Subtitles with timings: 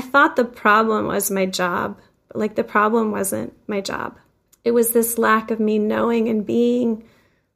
[0.00, 2.00] I thought the problem was my job.
[2.32, 4.16] Like the problem wasn't my job.
[4.64, 7.04] It was this lack of me knowing and being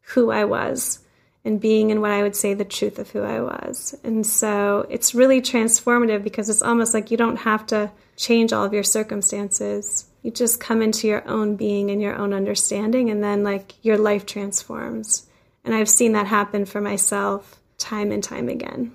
[0.09, 0.99] who I was
[1.43, 3.95] and being in what I would say the truth of who I was.
[4.05, 8.67] And so it's really transformative because it's almost like you don't have to change all
[8.67, 10.05] of your circumstances.
[10.21, 13.97] You just come into your own being and your own understanding, and then like your
[13.97, 15.27] life transforms.
[15.65, 18.93] And I've seen that happen for myself time and time again.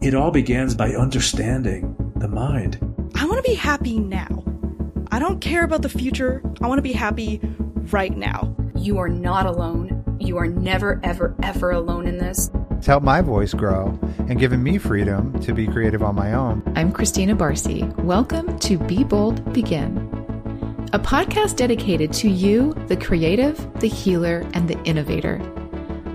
[0.00, 2.78] It all begins by understanding the mind.
[3.16, 4.42] I want to be happy now.
[5.12, 6.40] I don't care about the future.
[6.62, 7.38] I want to be happy
[7.92, 8.56] right now.
[8.74, 10.16] You are not alone.
[10.18, 12.50] You are never, ever, ever alone in this.
[12.78, 16.62] It's helped my voice grow and given me freedom to be creative on my own.
[16.76, 17.82] I'm Christina Barcy.
[17.98, 19.98] Welcome to Be Bold, Begin,
[20.94, 25.42] a podcast dedicated to you, the creative, the healer, and the innovator.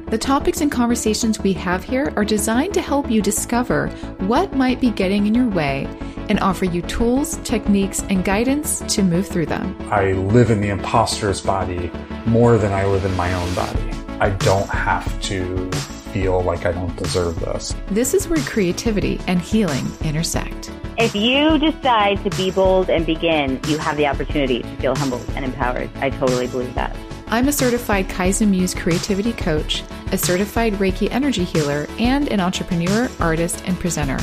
[0.08, 3.88] The topics and conversations we have here are designed to help you discover
[4.20, 5.88] what might be getting in your way
[6.30, 9.76] and offer you tools, techniques, and guidance to move through them.
[9.92, 11.92] I live in the imposter's body
[12.28, 13.90] more than I live in my own body.
[14.20, 15.72] I don't have to
[16.14, 17.74] feel like I don't deserve this.
[17.88, 20.72] This is where creativity and healing intersect.
[21.00, 25.28] If you decide to be bold and begin, you have the opportunity to feel humbled
[25.36, 25.90] and empowered.
[25.96, 26.96] I totally believe that.
[27.28, 33.10] I'm a certified Kaizen Muse creativity coach, a certified Reiki energy healer, and an entrepreneur,
[33.20, 34.20] artist, and presenter.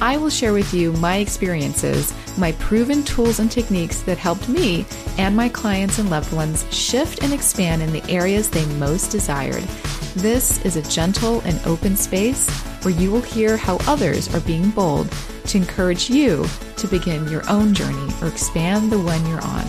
[0.00, 4.84] I will share with you my experiences, my proven tools and techniques that helped me
[5.16, 9.64] and my clients and loved ones shift and expand in the areas they most desired.
[10.14, 12.50] This is a gentle and open space
[12.84, 15.10] where you will hear how others are being bold
[15.46, 19.64] to encourage you to begin your own journey or expand the one you're on.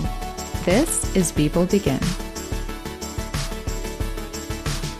[0.66, 2.02] This is Be Bold Begin.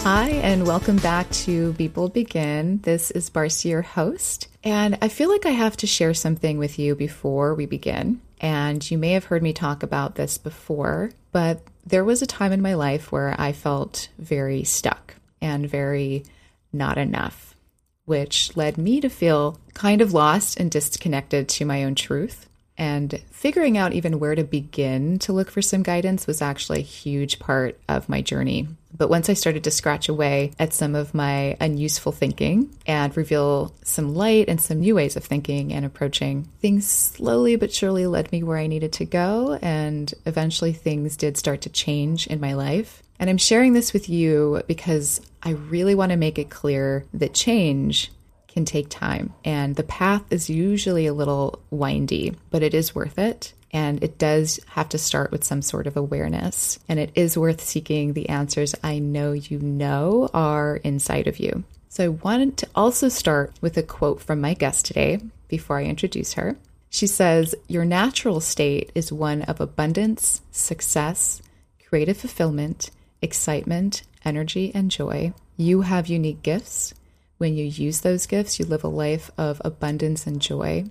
[0.10, 2.80] Hi, and welcome back to Be Bold Begin.
[2.84, 4.48] This is Barcy, your host.
[4.64, 8.22] And I feel like I have to share something with you before we begin.
[8.40, 12.54] And you may have heard me talk about this before, but there was a time
[12.54, 16.24] in my life where I felt very stuck and very
[16.72, 17.54] not enough,
[18.06, 22.48] which led me to feel kind of lost and disconnected to my own truth.
[22.78, 26.84] And figuring out even where to begin to look for some guidance was actually a
[26.84, 31.14] huge part of my journey but once I started to scratch away at some of
[31.14, 36.48] my unuseful thinking and reveal some light and some new ways of thinking and approaching,
[36.62, 39.60] things slowly but surely led me where I needed to go.
[39.62, 43.04] And eventually things did start to change in my life.
[43.20, 47.34] And I'm sharing this with you because I really want to make it clear that
[47.34, 48.12] change
[48.48, 49.34] can take time.
[49.46, 53.54] And the path is usually a little windy, but it is worth it.
[53.72, 56.80] And it does have to start with some sort of awareness.
[56.88, 61.64] And it is worth seeking the answers I know you know are inside of you.
[61.90, 65.86] So I wanted to also start with a quote from my guest today before I
[65.86, 66.58] introduce her.
[66.90, 71.42] She says, Your natural state is one of abundance, success,
[71.88, 72.92] creative fulfillment,
[73.22, 75.34] excitement, energy, and joy.
[75.58, 76.94] You have unique gifts.
[77.38, 80.86] When you use those gifts, you live a life of abundance and joy.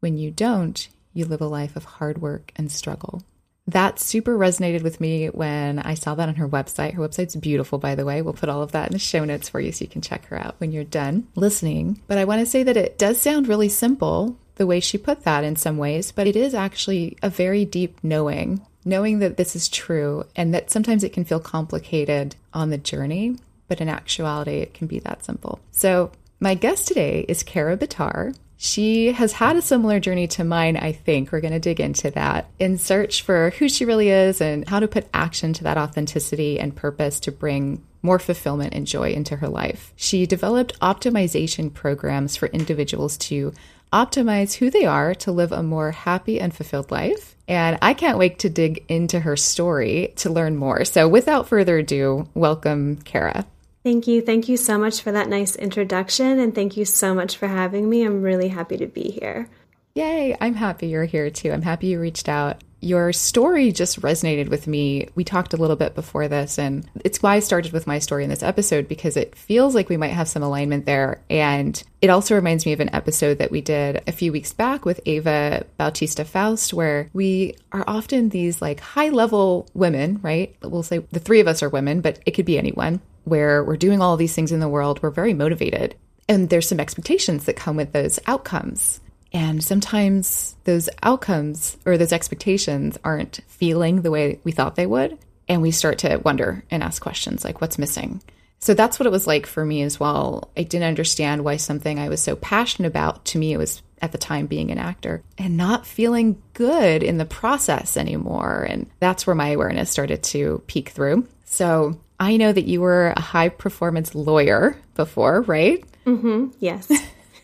[0.00, 3.22] When you don't, you live a life of hard work and struggle.
[3.66, 6.94] That super resonated with me when I saw that on her website.
[6.94, 8.20] Her website's beautiful, by the way.
[8.20, 10.26] We'll put all of that in the show notes for you so you can check
[10.26, 12.00] her out when you're done listening.
[12.08, 15.22] But I want to say that it does sound really simple the way she put
[15.22, 19.54] that in some ways, but it is actually a very deep knowing, knowing that this
[19.54, 23.36] is true and that sometimes it can feel complicated on the journey,
[23.68, 25.60] but in actuality, it can be that simple.
[25.70, 26.10] So,
[26.40, 28.34] my guest today is Kara Bitar.
[28.62, 31.32] She has had a similar journey to mine, I think.
[31.32, 34.80] We're going to dig into that in search for who she really is and how
[34.80, 39.36] to put action to that authenticity and purpose to bring more fulfillment and joy into
[39.36, 39.94] her life.
[39.96, 43.54] She developed optimization programs for individuals to
[43.94, 47.36] optimize who they are to live a more happy and fulfilled life.
[47.48, 50.84] And I can't wait to dig into her story to learn more.
[50.84, 53.46] So without further ado, welcome, Kara.
[53.82, 54.20] Thank you.
[54.20, 56.38] Thank you so much for that nice introduction.
[56.38, 58.02] And thank you so much for having me.
[58.02, 59.48] I'm really happy to be here.
[59.94, 60.36] Yay.
[60.40, 61.50] I'm happy you're here too.
[61.50, 62.62] I'm happy you reached out.
[62.80, 65.08] Your story just resonated with me.
[65.14, 68.24] We talked a little bit before this, and it's why I started with my story
[68.24, 71.22] in this episode because it feels like we might have some alignment there.
[71.28, 74.84] And it also reminds me of an episode that we did a few weeks back
[74.84, 80.56] with Ava Bautista Faust, where we are often these like high level women, right?
[80.62, 83.76] We'll say the three of us are women, but it could be anyone where we're
[83.76, 85.94] doing all these things in the world, we're very motivated.
[86.28, 88.99] And there's some expectations that come with those outcomes.
[89.32, 95.18] And sometimes those outcomes or those expectations aren't feeling the way we thought they would.
[95.48, 98.22] And we start to wonder and ask questions like, what's missing?
[98.60, 100.50] So that's what it was like for me as well.
[100.56, 104.12] I didn't understand why something I was so passionate about, to me, it was at
[104.12, 108.66] the time being an actor, and not feeling good in the process anymore.
[108.68, 111.26] And that's where my awareness started to peek through.
[111.44, 115.82] So I know that you were a high performance lawyer before, right?
[116.06, 116.48] Mm-hmm.
[116.60, 116.90] Yes.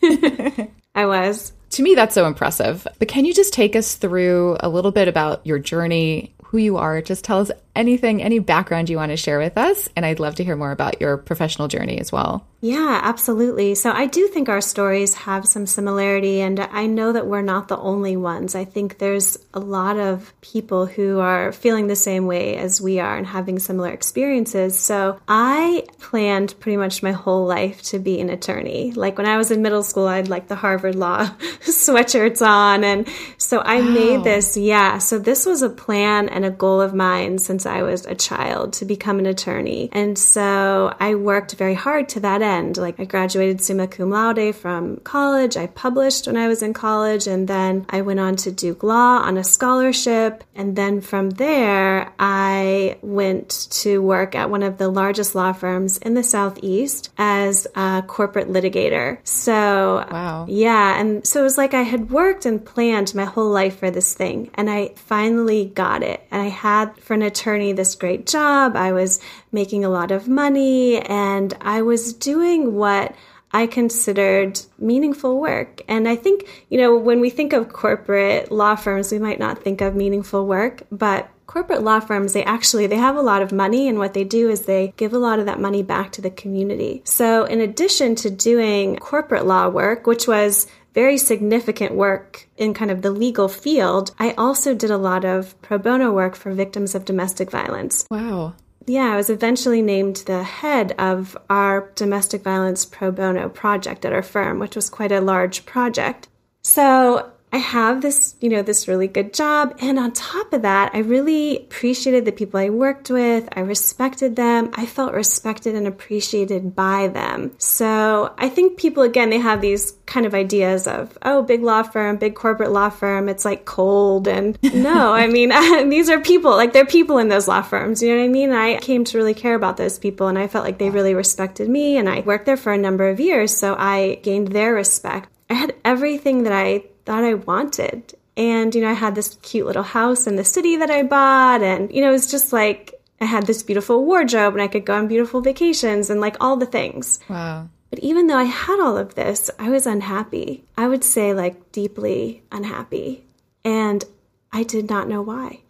[0.94, 1.52] I was.
[1.76, 2.88] To me, that's so impressive.
[2.98, 6.78] But can you just take us through a little bit about your journey, who you
[6.78, 7.02] are?
[7.02, 9.88] Just tell us anything, any background you want to share with us.
[9.94, 12.46] And I'd love to hear more about your professional journey as well.
[12.60, 13.74] Yeah, absolutely.
[13.74, 17.68] So I do think our stories have some similarity, and I know that we're not
[17.68, 18.54] the only ones.
[18.54, 22.98] I think there's a lot of people who are feeling the same way as we
[22.98, 24.78] are and having similar experiences.
[24.78, 28.92] So I planned pretty much my whole life to be an attorney.
[28.92, 31.26] Like when I was in middle school, I had like the Harvard Law
[31.60, 32.84] sweatshirts on.
[32.84, 33.06] And
[33.36, 33.90] so I wow.
[33.90, 34.98] made this, yeah.
[34.98, 38.72] So this was a plan and a goal of mine since I was a child
[38.74, 39.88] to become an attorney.
[39.92, 42.76] And so I worked very hard to that end.
[42.76, 45.56] Like I graduated summa cum laude from college.
[45.56, 47.26] I published when I was in college.
[47.26, 50.44] And then I went on to Duke Law on a scholarship.
[50.54, 55.98] And then from there, I went to work at one of the largest law firms
[55.98, 59.18] in the Southeast as a corporate litigator.
[59.24, 60.46] So, wow.
[60.48, 61.00] Yeah.
[61.00, 64.14] And so it was like I had worked and planned my whole life for this
[64.14, 64.50] thing.
[64.54, 66.22] And I finally got it.
[66.30, 68.76] And I had for an attorney this great job.
[68.76, 69.20] I was
[69.52, 73.14] making a lot of money and I was doing what
[73.52, 75.80] I considered meaningful work.
[75.88, 79.62] And I think, you know, when we think of corporate law firms, we might not
[79.62, 83.52] think of meaningful work, but corporate law firms they actually they have a lot of
[83.52, 86.20] money and what they do is they give a lot of that money back to
[86.20, 87.00] the community.
[87.04, 90.66] So in addition to doing corporate law work, which was
[90.96, 95.60] very significant work in kind of the legal field, I also did a lot of
[95.60, 98.06] pro bono work for victims of domestic violence.
[98.10, 98.54] Wow.
[98.86, 104.14] Yeah, I was eventually named the head of our domestic violence pro bono project at
[104.14, 106.28] our firm, which was quite a large project.
[106.62, 109.74] So I have this, you know, this really good job.
[109.78, 113.48] And on top of that, I really appreciated the people I worked with.
[113.56, 114.68] I respected them.
[114.74, 117.52] I felt respected and appreciated by them.
[117.56, 121.82] So I think people, again, they have these kind of ideas of, oh, big law
[121.82, 123.26] firm, big corporate law firm.
[123.26, 124.28] It's like cold.
[124.28, 125.48] And no, I mean,
[125.88, 128.02] these are people, like they're people in those law firms.
[128.02, 128.52] You know what I mean?
[128.52, 131.70] I came to really care about those people and I felt like they really respected
[131.70, 131.96] me.
[131.96, 133.56] And I worked there for a number of years.
[133.56, 135.30] So I gained their respect.
[135.48, 138.14] I had everything that I thought I wanted.
[138.36, 141.62] And, you know, I had this cute little house in the city that I bought.
[141.62, 144.84] And, you know, it was just like I had this beautiful wardrobe and I could
[144.84, 147.18] go on beautiful vacations and like all the things.
[147.30, 147.68] Wow.
[147.88, 150.64] But even though I had all of this, I was unhappy.
[150.76, 153.24] I would say, like, deeply unhappy.
[153.64, 154.04] And
[154.52, 155.60] I did not know why.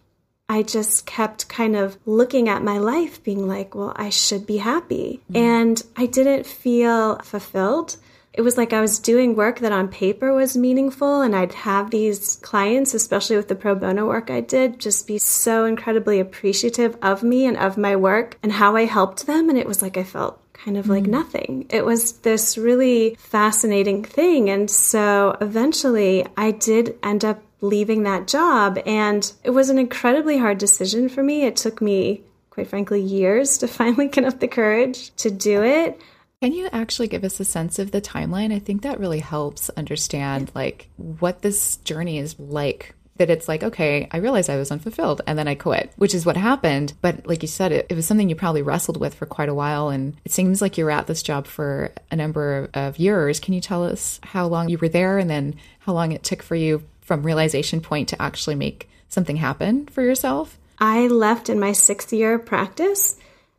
[0.48, 4.56] I just kept kind of looking at my life, being like, well, I should be
[4.56, 5.20] happy.
[5.30, 5.36] Mm.
[5.36, 7.96] And I didn't feel fulfilled
[8.36, 11.90] it was like I was doing work that on paper was meaningful, and I'd have
[11.90, 16.98] these clients, especially with the pro bono work I did, just be so incredibly appreciative
[17.00, 19.48] of me and of my work and how I helped them.
[19.48, 21.08] And it was like I felt kind of like mm.
[21.08, 21.66] nothing.
[21.70, 24.50] It was this really fascinating thing.
[24.50, 30.36] And so eventually I did end up leaving that job, and it was an incredibly
[30.36, 31.44] hard decision for me.
[31.44, 35.98] It took me, quite frankly, years to finally get up the courage to do it.
[36.42, 38.52] Can you actually give us a sense of the timeline?
[38.52, 42.94] I think that really helps understand like what this journey is like.
[43.16, 46.26] That it's like, okay, I realized I was unfulfilled and then I quit, which is
[46.26, 46.92] what happened.
[47.00, 49.54] But like you said, it, it was something you probably wrestled with for quite a
[49.54, 49.88] while.
[49.88, 53.40] And it seems like you were at this job for a number of years.
[53.40, 56.42] Can you tell us how long you were there and then how long it took
[56.42, 60.58] for you from realization point to actually make something happen for yourself?
[60.78, 63.16] I left in my sixth year of practice.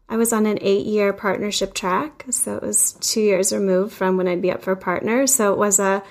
[0.09, 2.25] I was on an eight year partnership track.
[2.29, 5.27] So it was two years removed from when I'd be up for partner.
[5.27, 6.03] So it was a,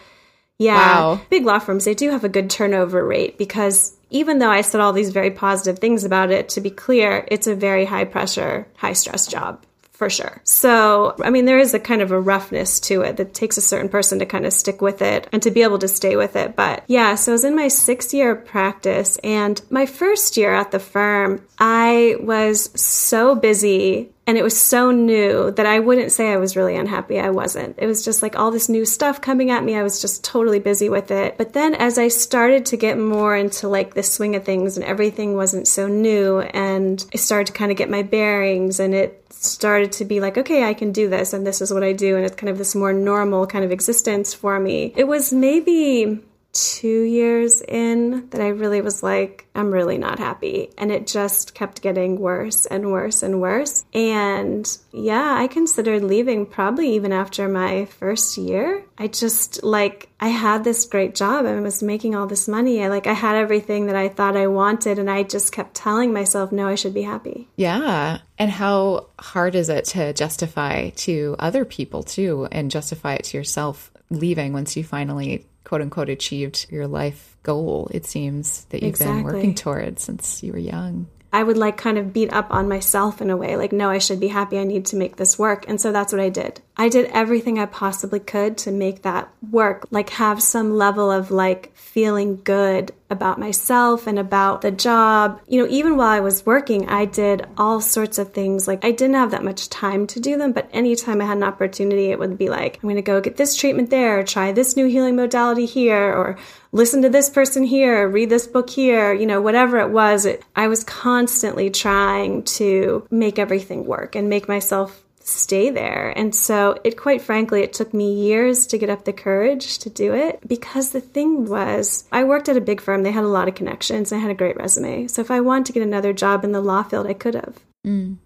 [0.58, 1.20] yeah, wow.
[1.30, 4.80] big law firms, they do have a good turnover rate because even though I said
[4.80, 8.66] all these very positive things about it, to be clear, it's a very high pressure,
[8.76, 9.64] high stress job
[9.96, 10.42] for sure.
[10.44, 13.62] So, I mean, there is a kind of a roughness to it that takes a
[13.62, 16.36] certain person to kind of stick with it and to be able to stay with
[16.36, 16.54] it.
[16.54, 20.54] But yeah, so I was in my sixth year of practice and my first year
[20.54, 26.10] at the firm, I was so busy and it was so new that I wouldn't
[26.10, 27.20] say I was really unhappy.
[27.20, 27.76] I wasn't.
[27.78, 29.76] It was just like all this new stuff coming at me.
[29.76, 31.38] I was just totally busy with it.
[31.38, 34.84] But then as I started to get more into like the swing of things and
[34.84, 39.25] everything wasn't so new and I started to kind of get my bearings and it
[39.52, 42.16] started to be like, okay, I can do this and this is what I do.
[42.16, 44.92] And it's kind of this more normal kind of existence for me.
[44.96, 46.20] It was maybe
[46.56, 50.70] two years in that I really was like, I'm really not happy.
[50.78, 53.84] And it just kept getting worse and worse and worse.
[53.92, 58.82] And yeah, I considered leaving probably even after my first year.
[58.96, 61.44] I just like, I had this great job.
[61.44, 62.82] I was making all this money.
[62.82, 64.98] I like, I had everything that I thought I wanted.
[64.98, 67.48] And I just kept telling myself, no, I should be happy.
[67.56, 68.18] Yeah.
[68.38, 73.36] And how hard is it to justify to other people too and justify it to
[73.36, 78.90] yourself leaving once you finally quote unquote achieved your life goal, it seems that you've
[78.90, 79.16] Exactly.
[79.16, 81.08] been working towards since you were young.
[81.36, 83.98] I would like kind of beat up on myself in a way, like, no, I
[83.98, 84.58] should be happy.
[84.58, 85.68] I need to make this work.
[85.68, 86.62] And so that's what I did.
[86.78, 91.30] I did everything I possibly could to make that work, like, have some level of
[91.30, 95.42] like feeling good about myself and about the job.
[95.46, 98.66] You know, even while I was working, I did all sorts of things.
[98.66, 101.42] Like, I didn't have that much time to do them, but anytime I had an
[101.42, 104.74] opportunity, it would be like, I'm going to go get this treatment there, try this
[104.74, 106.38] new healing modality here, or
[106.76, 110.26] listen to this person here, read this book here, you know, whatever it was.
[110.26, 116.12] It, I was constantly trying to make everything work and make myself stay there.
[116.16, 119.90] And so it quite frankly, it took me years to get up the courage to
[119.90, 123.02] do it because the thing was, I worked at a big firm.
[123.02, 124.12] They had a lot of connections.
[124.12, 125.08] I had a great resume.
[125.08, 127.58] So if I wanted to get another job in the law field, I could have.
[127.84, 128.18] Mm.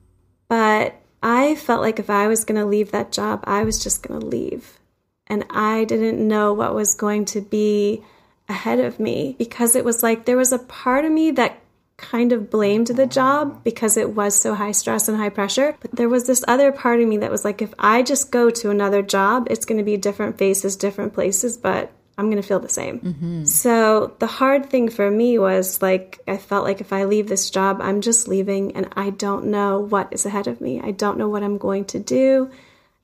[0.49, 4.03] But I felt like if I was going to leave that job, I was just
[4.03, 4.79] going to leave.
[5.27, 8.03] And I didn't know what was going to be
[8.51, 11.61] ahead of me because it was like there was a part of me that
[11.97, 15.77] kind of blamed the job because it was so high stress and high pressure.
[15.81, 18.51] But there was this other part of me that was like, if I just go
[18.51, 22.47] to another job, it's going to be different faces, different places, but I'm going to
[22.47, 23.01] feel the same.
[23.01, 23.45] Mm-hmm.
[23.45, 27.51] So the hard thing for me was like, I felt like if I leave this
[27.51, 30.81] job, I'm just leaving and I don't know what is ahead of me.
[30.81, 32.51] I don't know what I'm going to do.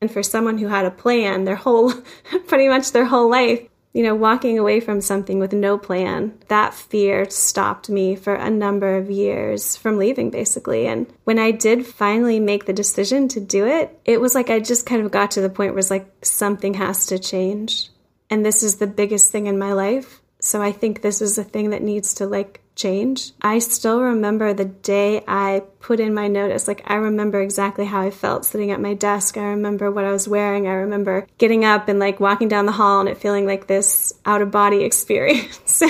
[0.01, 1.93] And for someone who had a plan their whole,
[2.47, 6.75] pretty much their whole life, you know, walking away from something with no plan, that
[6.75, 10.87] fear stopped me for a number of years from leaving, basically.
[10.87, 14.61] And when I did finally make the decision to do it, it was like I
[14.61, 17.89] just kind of got to the point where it's like something has to change.
[18.29, 20.21] And this is the biggest thing in my life.
[20.41, 23.33] So I think this is a thing that needs to like change.
[23.41, 26.69] I still remember the day I put in my notice.
[26.69, 29.37] Like, I remember exactly how I felt sitting at my desk.
[29.37, 30.69] I remember what I was wearing.
[30.69, 34.13] I remember getting up and like walking down the hall and it feeling like this
[34.27, 35.83] out of body experience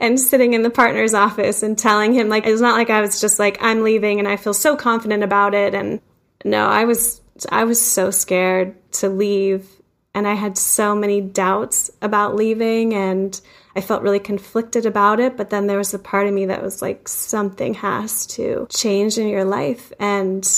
[0.00, 3.20] and sitting in the partner's office and telling him, like, it's not like I was
[3.20, 5.74] just like, I'm leaving and I feel so confident about it.
[5.74, 6.00] And
[6.44, 9.68] no, I was, I was so scared to leave.
[10.16, 13.40] And I had so many doubts about leaving and
[13.76, 16.62] I felt really conflicted about it, but then there was a part of me that
[16.62, 19.92] was like, something has to change in your life.
[19.98, 20.48] And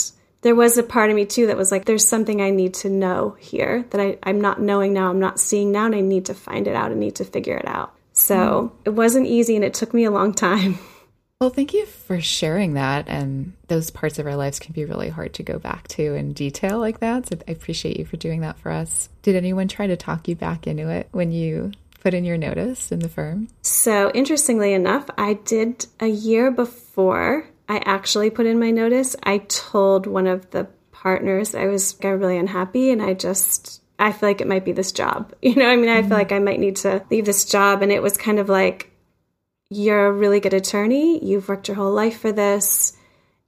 [0.41, 2.89] there was a part of me too that was like, there's something I need to
[2.89, 6.25] know here that I, I'm not knowing now, I'm not seeing now, and I need
[6.27, 7.93] to find it out and need to figure it out.
[8.13, 8.81] So mm-hmm.
[8.85, 10.77] it wasn't easy and it took me a long time.
[11.39, 13.07] Well, thank you for sharing that.
[13.07, 16.33] And those parts of our lives can be really hard to go back to in
[16.33, 17.27] detail like that.
[17.27, 19.09] So I appreciate you for doing that for us.
[19.21, 21.73] Did anyone try to talk you back into it when you
[22.07, 23.49] put in your notice in the firm?
[23.63, 29.17] So, interestingly enough, I did a year before I actually put in my notice.
[29.23, 34.29] I told one of the partners I was really unhappy and I just I feel
[34.29, 35.33] like it might be this job.
[35.41, 36.13] You know, I mean, I feel mm-hmm.
[36.13, 38.89] like I might need to leave this job and it was kind of like
[39.69, 41.21] you're a really good attorney.
[41.21, 42.95] You've worked your whole life for this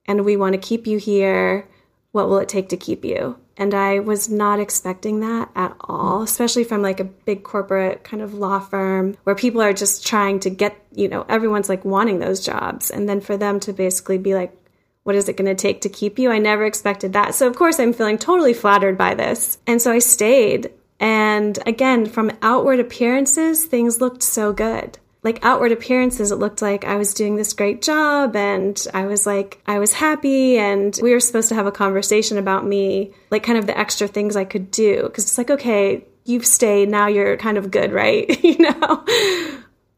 [0.05, 1.65] and we want to keep you here.
[2.11, 3.37] What will it take to keep you?
[3.59, 6.23] And I was not expecting that at all, mm.
[6.23, 10.39] especially from like a big corporate kind of law firm where people are just trying
[10.39, 12.89] to get, you know, everyone's like wanting those jobs.
[12.89, 14.55] And then for them to basically be like,
[15.03, 16.31] what is it going to take to keep you?
[16.31, 17.35] I never expected that.
[17.35, 19.57] So, of course, I'm feeling totally flattered by this.
[19.67, 20.71] And so I stayed.
[20.99, 26.85] And again, from outward appearances, things looked so good like outward appearances, it looked like
[26.85, 30.57] I was doing this great job and I was like, I was happy.
[30.57, 34.07] And we were supposed to have a conversation about me, like kind of the extra
[34.07, 35.09] things I could do.
[35.13, 38.43] Cause it's like, okay, you've stayed, now you're kind of good, right?
[38.43, 39.05] you know?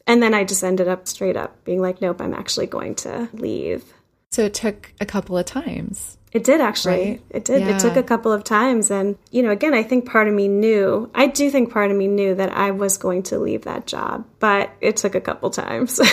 [0.07, 3.29] And then I just ended up straight up being like, nope, I'm actually going to
[3.33, 3.83] leave.
[4.31, 6.17] So it took a couple of times.
[6.31, 6.93] It did actually.
[6.93, 7.21] Right?
[7.29, 7.61] It did.
[7.61, 7.75] Yeah.
[7.75, 8.89] It took a couple of times.
[8.89, 11.97] And, you know, again, I think part of me knew, I do think part of
[11.97, 15.49] me knew that I was going to leave that job, but it took a couple
[15.49, 15.99] times.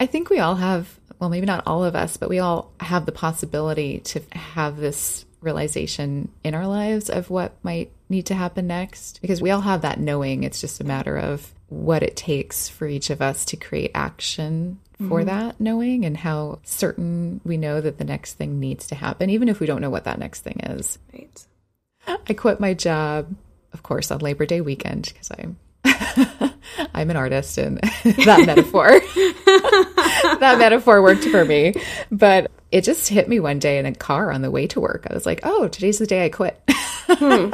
[0.00, 3.06] I think we all have, well, maybe not all of us, but we all have
[3.06, 8.66] the possibility to have this realization in our lives of what might need to happen
[8.66, 10.42] next because we all have that knowing.
[10.42, 14.78] It's just a matter of what it takes for each of us to create action
[15.08, 15.28] for mm-hmm.
[15.28, 19.48] that knowing and how certain we know that the next thing needs to happen, even
[19.48, 20.98] if we don't know what that next thing is.
[21.12, 21.46] right.
[22.06, 23.34] I quit my job,
[23.72, 25.56] of course, on Labor Day weekend because I'm
[26.94, 28.88] I'm an artist, and that metaphor,
[30.40, 31.74] that metaphor worked for me.
[32.10, 35.06] But it just hit me one day in a car on the way to work.
[35.08, 36.60] I was like, "Oh, today's the day I quit."
[37.08, 37.50] Hmm.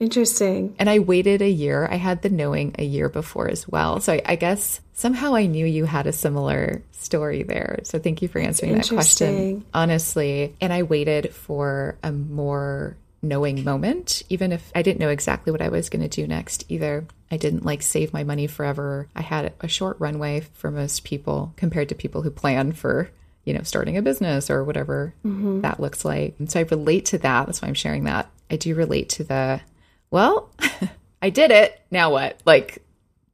[0.00, 0.74] Interesting.
[0.78, 1.86] And I waited a year.
[1.88, 4.00] I had the knowing a year before as well.
[4.00, 7.80] So I, I guess somehow I knew you had a similar story there.
[7.84, 10.56] So thank you for answering that question honestly.
[10.60, 15.60] And I waited for a more knowing moment, even if I didn't know exactly what
[15.60, 17.04] I was going to do next either.
[17.30, 19.06] I didn't like save my money forever.
[19.14, 23.10] I had a short runway for most people compared to people who plan for
[23.44, 25.62] you know, starting a business or whatever mm-hmm.
[25.62, 26.34] that looks like.
[26.38, 27.46] And so I relate to that.
[27.46, 28.30] That's why I'm sharing that.
[28.50, 29.60] I do relate to the,
[30.10, 30.50] well,
[31.22, 31.80] I did it.
[31.90, 32.40] Now what?
[32.44, 32.82] Like,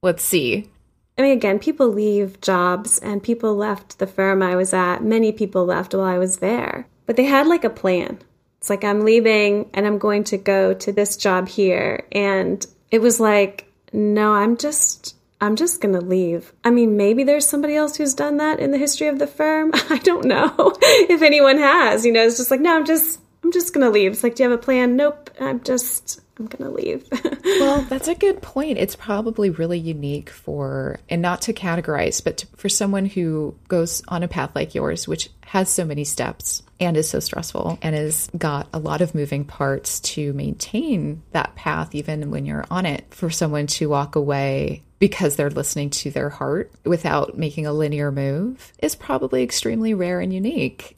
[0.03, 0.71] let's see.
[1.19, 5.03] I mean, again, people leave jobs and people left the firm I was at.
[5.03, 8.19] Many people left while I was there, but they had like a plan.
[8.59, 12.07] It's like, I'm leaving and I'm going to go to this job here.
[12.13, 15.15] And it was like, no, I'm just.
[15.39, 16.55] I'm just going to leave.
[16.65, 19.71] I mean, maybe there's somebody else who's done that in the history of the firm.
[19.91, 22.07] I don't know if anyone has.
[22.07, 24.13] You know, it's just like, no, I'm just I'm just going to leave.
[24.13, 24.97] It's like, do you have a plan?
[24.97, 25.29] Nope.
[25.39, 27.09] I'm just I'm going to leave.
[27.47, 28.77] Well, that's a good point.
[28.77, 34.03] It's probably really unique for, and not to categorize, but to, for someone who goes
[34.09, 37.95] on a path like yours, which has so many steps and is so stressful and
[37.95, 42.85] has got a lot of moving parts to maintain that path, even when you're on
[42.85, 47.73] it, for someone to walk away because they're listening to their heart without making a
[47.73, 50.97] linear move is probably extremely rare and unique.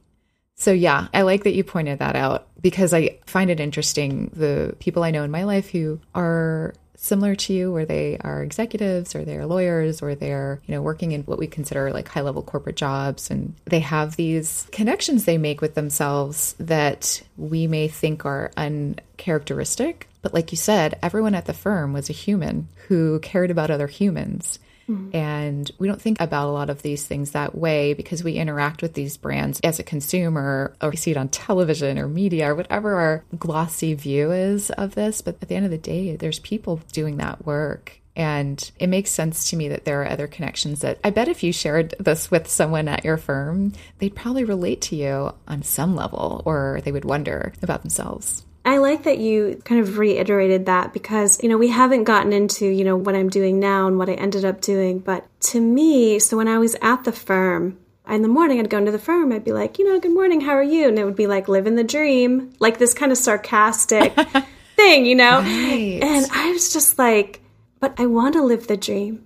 [0.58, 4.30] So, yeah, I like that you pointed that out because I find it interesting.
[4.34, 8.42] The people I know in my life who are similar to you, where they are
[8.42, 12.22] executives or they're lawyers or they're, you know, working in what we consider like high
[12.22, 17.86] level corporate jobs, and they have these connections they make with themselves that we may
[17.86, 20.08] think are uncharacteristic.
[20.22, 23.86] But like you said, everyone at the firm was a human who cared about other
[23.86, 24.58] humans.
[24.88, 25.14] Mm.
[25.14, 28.82] And we don't think about a lot of these things that way because we interact
[28.82, 32.54] with these brands as a consumer or we see it on television or media or
[32.54, 35.20] whatever our glossy view is of this.
[35.20, 38.00] But at the end of the day, there's people doing that work.
[38.16, 41.44] And it makes sense to me that there are other connections that I bet if
[41.44, 45.94] you shared this with someone at your firm, they'd probably relate to you on some
[45.94, 48.44] level or they would wonder about themselves.
[48.68, 52.66] I like that you kind of reiterated that because, you know, we haven't gotten into,
[52.66, 54.98] you know, what I'm doing now and what I ended up doing.
[54.98, 58.76] But to me, so when I was at the firm, in the morning I'd go
[58.76, 60.86] into the firm, I'd be like, you know, good morning, how are you?
[60.86, 64.12] And it would be like living the dream, like this kind of sarcastic
[64.76, 65.38] thing, you know?
[65.38, 66.00] Right.
[66.02, 67.40] And I was just like,
[67.80, 69.24] but I want to live the dream.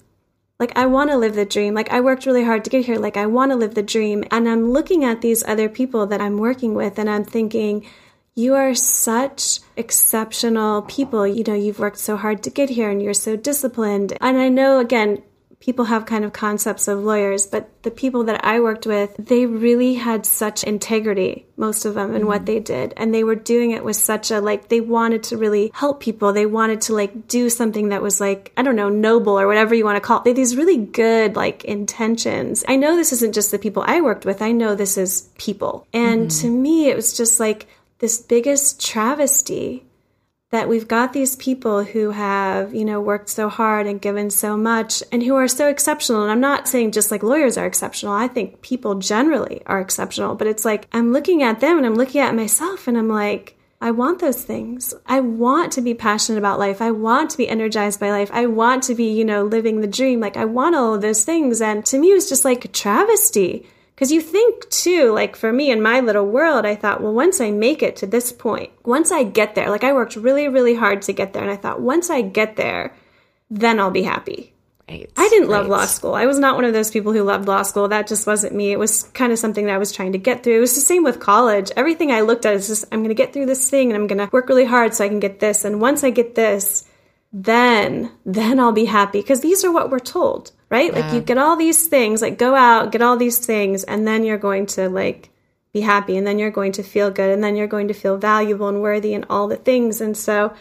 [0.60, 1.74] Like, I want to live the dream.
[1.74, 2.96] Like, I worked really hard to get here.
[2.96, 4.22] Like, I want to live the dream.
[4.30, 7.84] And I'm looking at these other people that I'm working with and I'm thinking,
[8.34, 11.26] you are such exceptional people.
[11.26, 14.16] You know, you've worked so hard to get here and you're so disciplined.
[14.20, 15.22] And I know, again,
[15.60, 19.46] people have kind of concepts of lawyers, but the people that I worked with, they
[19.46, 22.44] really had such integrity, most of them, in what mm-hmm.
[22.46, 22.94] they did.
[22.96, 26.32] And they were doing it with such a, like, they wanted to really help people.
[26.32, 29.74] They wanted to, like, do something that was, like, I don't know, noble or whatever
[29.74, 30.24] you want to call it.
[30.24, 32.64] They had these really good, like, intentions.
[32.66, 35.86] I know this isn't just the people I worked with, I know this is people.
[35.92, 36.40] And mm-hmm.
[36.40, 37.68] to me, it was just like,
[38.02, 39.84] this biggest travesty
[40.50, 44.56] that we've got these people who have, you know, worked so hard and given so
[44.56, 46.20] much and who are so exceptional.
[46.20, 48.12] And I'm not saying just like lawyers are exceptional.
[48.12, 51.94] I think people generally are exceptional, but it's like I'm looking at them and I'm
[51.94, 54.94] looking at myself and I'm like, I want those things.
[55.06, 56.82] I want to be passionate about life.
[56.82, 58.30] I want to be energized by life.
[58.32, 60.18] I want to be, you know, living the dream.
[60.18, 61.62] Like I want all of those things.
[61.62, 63.64] And to me, it was just like a travesty.
[63.94, 67.40] Because you think too, like for me in my little world, I thought, well, once
[67.40, 70.74] I make it to this point, once I get there, like I worked really, really
[70.74, 71.42] hard to get there.
[71.42, 72.96] And I thought, once I get there,
[73.50, 74.52] then I'll be happy.
[74.88, 75.08] Right.
[75.16, 75.78] I didn't love Right.
[75.78, 76.14] law school.
[76.14, 77.86] I was not one of those people who loved law school.
[77.88, 78.72] That just wasn't me.
[78.72, 80.56] It was kind of something that I was trying to get through.
[80.56, 81.70] It was the same with college.
[81.76, 84.06] Everything I looked at is just, I'm going to get through this thing and I'm
[84.08, 85.64] going to work really hard so I can get this.
[85.64, 86.84] And once I get this,
[87.32, 89.20] then, then I'll be happy.
[89.20, 90.92] Because these are what we're told, right?
[90.94, 94.24] Like you get all these things, like go out, get all these things, and then
[94.24, 95.28] you're going to like
[95.74, 98.16] be happy and then you're going to feel good and then you're going to feel
[98.16, 100.00] valuable and worthy and all the things.
[100.00, 100.54] And so,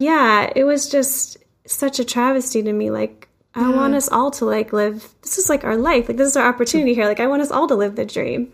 [0.00, 1.36] yeah, it was just
[1.66, 2.90] such a travesty to me.
[2.90, 5.08] Like, I want us all to like live.
[5.22, 6.08] This is like our life.
[6.08, 7.06] Like, this is our opportunity here.
[7.06, 8.52] Like, I want us all to live the dream.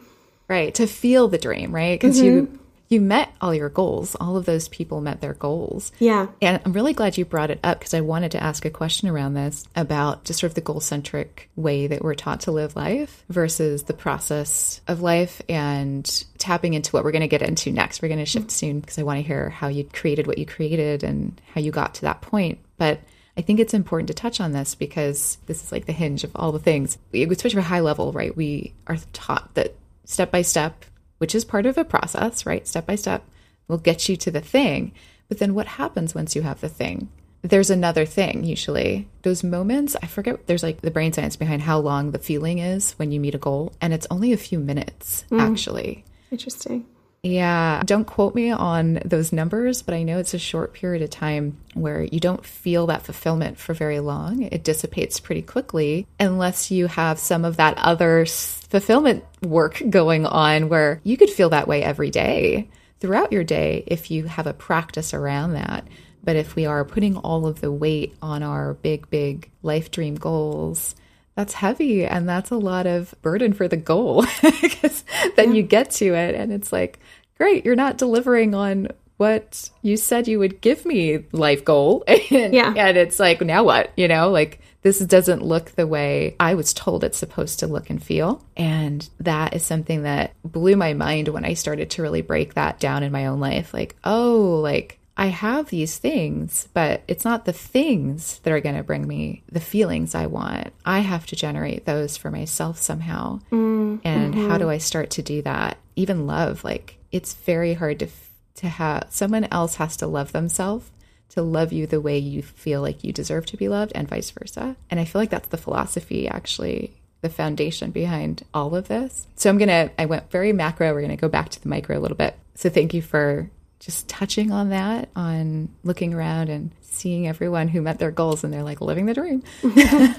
[0.49, 0.75] Right.
[0.75, 1.99] To feel the dream, right?
[1.99, 2.57] Because you mm-hmm.
[2.91, 4.17] You met all your goals.
[4.17, 5.93] All of those people met their goals.
[6.01, 6.27] Yeah.
[6.43, 9.09] And I'm really glad you brought it up because I wanted to ask a question
[9.09, 12.75] around this about just sort of the goal centric way that we're taught to live
[12.75, 17.71] life versus the process of life and tapping into what we're going to get into
[17.71, 18.03] next.
[18.03, 20.45] We're going to shift soon because I want to hear how you created what you
[20.45, 22.59] created and how you got to that point.
[22.77, 23.01] But
[23.37, 26.33] I think it's important to touch on this because this is like the hinge of
[26.35, 26.99] all the things.
[27.13, 28.37] We especially for high level, right?
[28.37, 30.85] We are taught that step by step,
[31.21, 32.67] which is part of a process, right?
[32.67, 33.23] Step by step
[33.69, 34.93] will get you to the thing.
[35.29, 37.11] But then what happens once you have the thing?
[37.43, 39.07] There's another thing usually.
[39.23, 42.93] Those moments, I forget, there's like the brain science behind how long the feeling is
[42.93, 45.41] when you meet a goal, and it's only a few minutes hmm.
[45.41, 46.05] actually.
[46.31, 46.87] Interesting.
[47.23, 51.11] Yeah, don't quote me on those numbers, but I know it's a short period of
[51.11, 54.43] time where you don't feel that fulfillment for very long.
[54.43, 60.71] It dissipates pretty quickly unless you have some of that other fulfillment work going on
[60.71, 64.55] where you could feel that way every day throughout your day if you have a
[64.55, 65.87] practice around that.
[66.25, 70.15] But if we are putting all of the weight on our big, big life dream
[70.15, 70.95] goals,
[71.41, 74.23] that's heavy and that's a lot of burden for the goal
[74.61, 75.05] because
[75.37, 76.99] then you get to it and it's like
[77.39, 82.05] great you're not delivering on what you said you would give me life goal.
[82.31, 82.73] And, Yeah.
[82.77, 83.91] and it's like now what?
[83.97, 87.89] You know like this doesn't look the way i was told it's supposed to look
[87.91, 88.43] and feel.
[88.57, 92.81] And that is something that blew my mind when i started to really break that
[92.81, 93.73] down in my own life.
[93.73, 98.77] Like oh like I have these things, but it's not the things that are going
[98.77, 100.73] to bring me the feelings I want.
[100.83, 103.41] I have to generate those for myself somehow.
[103.53, 104.59] Mm, and how mm-hmm.
[104.59, 105.77] do I start to do that?
[105.95, 108.09] Even love, like it's very hard to
[108.57, 110.91] to have someone else has to love themselves
[111.31, 114.31] to love you the way you feel like you deserve to be loved and vice
[114.31, 114.77] versa.
[114.91, 119.27] And I feel like that's the philosophy actually the foundation behind all of this.
[119.37, 121.69] So I'm going to I went very macro, we're going to go back to the
[121.69, 122.37] micro a little bit.
[122.55, 127.81] So thank you for just touching on that, on looking around and seeing everyone who
[127.83, 129.43] met their goals and they're like living the dream.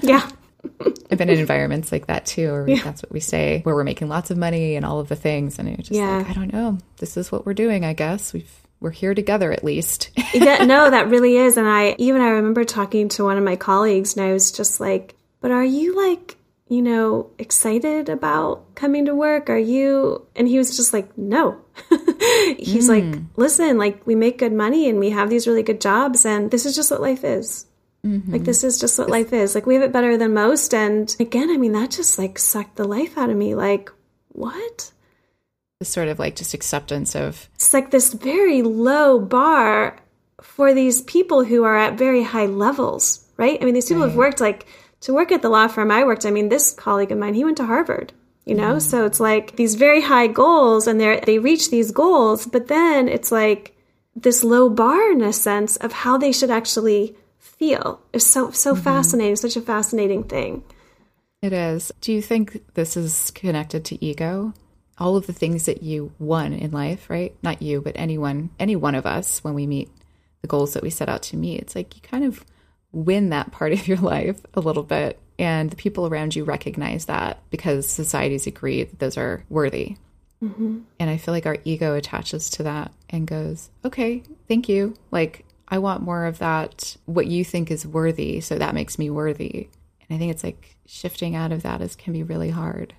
[0.02, 0.28] Yeah.
[1.10, 4.08] I've been in environments like that too, or that's what we say, where we're making
[4.08, 5.58] lots of money and all of the things.
[5.58, 6.18] And you're just Yeah.
[6.18, 6.78] like, I don't know.
[6.98, 8.32] This is what we're doing, I guess.
[8.32, 10.10] We've we're here together at least.
[10.34, 11.56] yeah, no, that really is.
[11.56, 14.80] And I even I remember talking to one of my colleagues, and I was just
[14.80, 16.36] like, "But are you like,
[16.68, 19.50] you know, excited about coming to work?
[19.50, 21.58] Are you?" And he was just like, "No."
[22.58, 23.24] He's like, hmm.
[23.36, 26.66] "Listen, like we make good money and we have these really good jobs, and this
[26.66, 27.66] is just what life is."
[28.06, 28.32] Mm-hmm.
[28.32, 29.54] Like this is just what life is.
[29.54, 30.74] Like we have it better than most.
[30.74, 33.54] And again, I mean, that just like sucked the life out of me.
[33.54, 33.90] Like,
[34.28, 34.92] what?
[35.82, 39.98] this sort of like just acceptance of it's like this very low bar
[40.40, 43.58] for these people who are at very high levels, right?
[43.60, 44.66] I mean, these people have worked like
[45.00, 46.24] to work at the law firm I worked.
[46.24, 48.12] I mean, this colleague of mine, he went to Harvard,
[48.44, 48.74] you know?
[48.74, 48.78] Mm-hmm.
[48.80, 53.08] So it's like these very high goals and they they reach these goals, but then
[53.08, 53.76] it's like
[54.14, 58.00] this low bar in a sense of how they should actually feel.
[58.12, 58.82] It's so so mm-hmm.
[58.82, 60.64] fascinating, such a fascinating thing.
[61.40, 61.92] it is.
[62.00, 64.54] Do you think this is connected to ego?
[64.98, 67.34] All of the things that you won in life, right?
[67.42, 69.90] Not you, but anyone, any one of us, when we meet
[70.42, 72.44] the goals that we set out to meet, it's like you kind of
[72.92, 75.18] win that part of your life a little bit.
[75.38, 79.96] And the people around you recognize that because societies agree that those are worthy.
[80.42, 80.80] Mm-hmm.
[80.98, 84.94] And I feel like our ego attaches to that and goes, okay, thank you.
[85.10, 88.40] Like, I want more of that, what you think is worthy.
[88.40, 89.68] So that makes me worthy.
[90.00, 92.92] And I think it's like shifting out of that is can be really hard.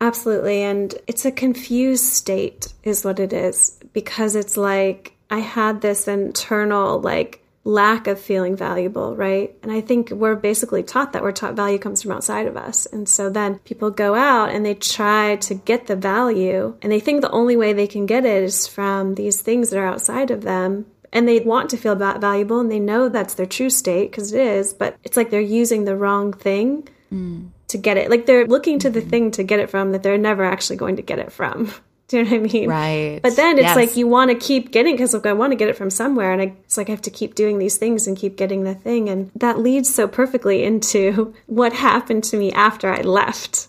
[0.00, 0.62] Absolutely.
[0.62, 6.08] And it's a confused state, is what it is, because it's like I had this
[6.08, 9.54] internal, like, lack of feeling valuable, right?
[9.62, 12.86] And I think we're basically taught that we're taught value comes from outside of us.
[12.86, 17.00] And so then people go out and they try to get the value, and they
[17.00, 20.30] think the only way they can get it is from these things that are outside
[20.30, 20.86] of them.
[21.12, 24.32] And they want to feel va- valuable and they know that's their true state because
[24.32, 27.48] it is, but it's like they're using the wrong thing mm.
[27.66, 28.10] to get it.
[28.10, 30.96] Like they're looking to the thing to get it from that they're never actually going
[30.96, 31.72] to get it from.
[32.10, 32.68] Do you know what I mean?
[32.68, 33.20] Right.
[33.22, 33.76] But then it's Yes.
[33.76, 36.32] like you want to keep getting because like I want to get it from somewhere,
[36.32, 38.74] and I, it's like I have to keep doing these things and keep getting the
[38.74, 43.68] thing, and that leads so perfectly into what happened to me after I left.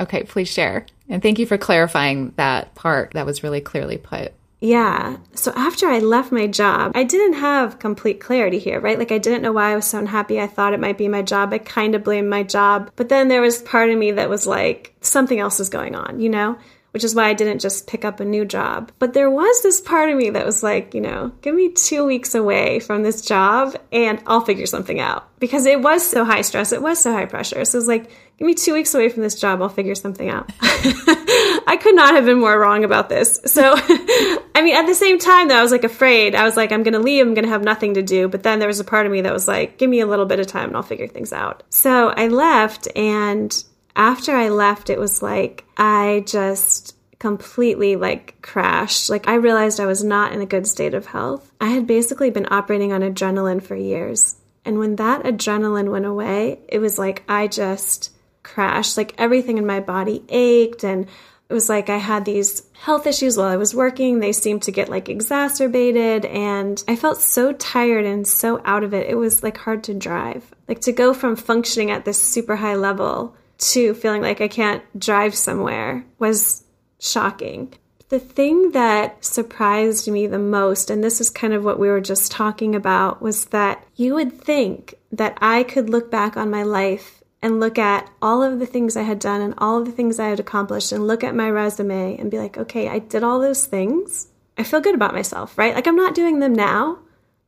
[0.00, 0.84] Okay, please share.
[1.08, 3.12] And thank you for clarifying that part.
[3.12, 4.32] That was really clearly put.
[4.60, 5.18] Yeah.
[5.34, 8.98] So after I left my job, I didn't have complete clarity here, right?
[8.98, 10.40] Like I didn't know why I was so unhappy.
[10.40, 11.52] I thought it might be my job.
[11.52, 12.90] I kind of blamed my job.
[12.96, 16.20] But then there was part of me that was like, something else is going on,
[16.20, 16.58] you know?
[16.92, 18.90] Which is why I didn't just pick up a new job.
[18.98, 22.04] But there was this part of me that was like, you know, give me two
[22.04, 25.28] weeks away from this job and I'll figure something out.
[25.38, 27.64] Because it was so high stress, it was so high pressure.
[27.64, 30.28] So it was like, give me two weeks away from this job, I'll figure something
[30.28, 30.50] out.
[30.60, 33.38] I could not have been more wrong about this.
[33.46, 36.34] So, I mean, at the same time, though, I was like afraid.
[36.34, 38.28] I was like, I'm going to leave, I'm going to have nothing to do.
[38.28, 40.26] But then there was a part of me that was like, give me a little
[40.26, 41.62] bit of time and I'll figure things out.
[41.70, 43.64] So I left, and
[43.96, 49.10] after I left, it was like, I just completely like crashed.
[49.10, 51.52] Like, I realized I was not in a good state of health.
[51.60, 54.36] I had basically been operating on adrenaline for years.
[54.64, 58.10] And when that adrenaline went away, it was like I just
[58.42, 58.96] crashed.
[58.96, 61.06] Like everything in my body ached and
[61.48, 64.20] it was like I had these health issues while I was working.
[64.20, 68.94] They seemed to get like exacerbated and I felt so tired and so out of
[68.94, 69.08] it.
[69.08, 70.54] It was like hard to drive.
[70.68, 74.82] Like to go from functioning at this super high level to feeling like I can't
[74.98, 76.64] drive somewhere was
[76.98, 77.74] shocking.
[78.08, 82.00] The thing that surprised me the most, and this is kind of what we were
[82.00, 86.64] just talking about, was that you would think that I could look back on my
[86.64, 89.92] life and look at all of the things I had done and all of the
[89.92, 93.22] things I had accomplished and look at my resume and be like, okay, I did
[93.22, 94.28] all those things.
[94.58, 95.74] I feel good about myself, right?
[95.74, 96.98] Like I'm not doing them now,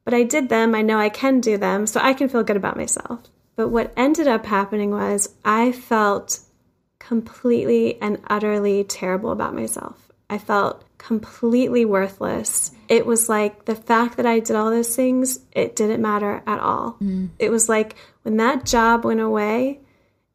[0.04, 0.74] but I did them.
[0.74, 3.20] I know I can do them, so I can feel good about myself.
[3.56, 6.40] But what ended up happening was I felt
[6.98, 10.10] completely and utterly terrible about myself.
[10.30, 12.70] I felt completely worthless.
[12.88, 16.60] It was like the fact that I did all those things, it didn't matter at
[16.60, 16.96] all.
[17.02, 17.30] Mm.
[17.38, 19.80] It was like when that job went away,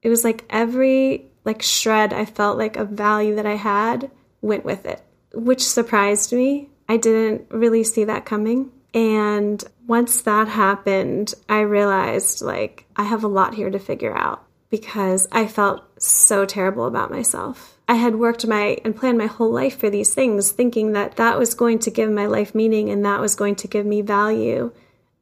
[0.02, 4.66] it was like every like shred I felt like a value that I had went
[4.66, 5.02] with it,
[5.34, 6.70] which surprised me.
[6.90, 8.72] I didn't really see that coming.
[8.98, 14.44] And once that happened, I realized like I have a lot here to figure out
[14.72, 17.78] because I felt so terrible about myself.
[17.88, 21.38] I had worked my and planned my whole life for these things, thinking that that
[21.38, 24.72] was going to give my life meaning and that was going to give me value.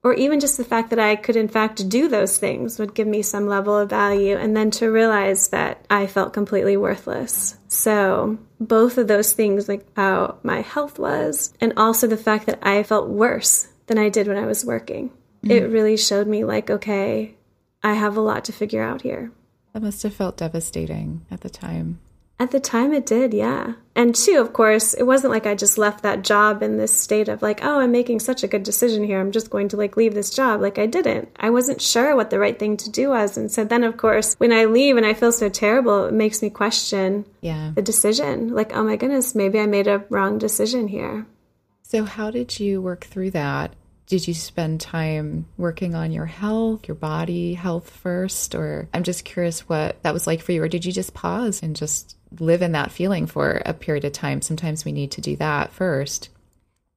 [0.06, 3.08] Or even just the fact that I could, in fact, do those things would give
[3.08, 4.38] me some level of value.
[4.38, 7.58] And then to realize that I felt completely worthless.
[7.70, 12.60] So, both of those things, like how my health was, and also the fact that
[12.62, 15.50] I felt worse than I did when I was working, mm-hmm.
[15.50, 17.34] it really showed me, like, okay,
[17.82, 19.32] I have a lot to figure out here.
[19.74, 22.00] That must have felt devastating at the time.
[22.38, 23.74] At the time, it did, yeah.
[23.96, 27.30] And two, of course, it wasn't like I just left that job in this state
[27.30, 29.22] of like, oh, I'm making such a good decision here.
[29.22, 30.60] I'm just going to like leave this job.
[30.60, 31.30] Like, I didn't.
[31.40, 33.38] I wasn't sure what the right thing to do was.
[33.38, 36.42] And so then, of course, when I leave and I feel so terrible, it makes
[36.42, 37.72] me question yeah.
[37.74, 38.54] the decision.
[38.54, 41.26] Like, oh my goodness, maybe I made a wrong decision here.
[41.84, 43.76] So, how did you work through that?
[44.08, 48.54] did you spend time working on your health, your body health first?
[48.54, 50.62] Or I'm just curious what that was like for you.
[50.62, 54.14] Or did you just pause and just live in that feeling for a period of
[54.14, 54.42] time?
[54.42, 56.30] Sometimes we need to do that first.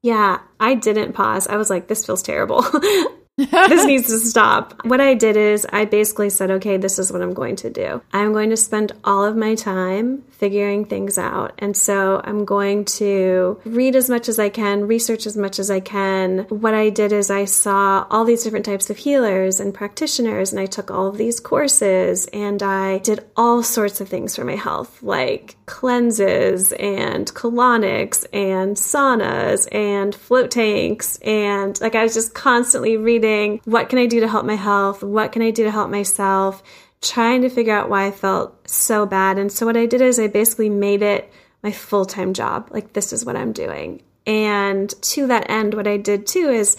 [0.02, 1.48] Yeah, I didn't pause.
[1.48, 2.64] I was like, this feels terrible.
[3.38, 4.84] this needs to stop.
[4.84, 8.02] What I did is I basically said, okay, this is what I'm going to do.
[8.12, 11.52] I'm going to spend all of my time figuring things out.
[11.58, 15.70] And so I'm going to read as much as I can, research as much as
[15.70, 16.40] I can.
[16.48, 20.60] What I did is I saw all these different types of healers and practitioners, and
[20.60, 24.56] I took all of these courses and I did all sorts of things for my
[24.56, 31.18] health, like cleanses and colonics and saunas and float tanks.
[31.18, 33.27] And like I was just constantly reading
[33.64, 35.02] what can I do to help my health?
[35.02, 36.62] What can I do to help myself?
[37.00, 39.38] trying to figure out why I felt so bad.
[39.38, 41.30] And so what I did is I basically made it
[41.62, 42.68] my full time job.
[42.70, 44.02] Like, this is what I'm doing.
[44.26, 46.76] And to that end, what I did too is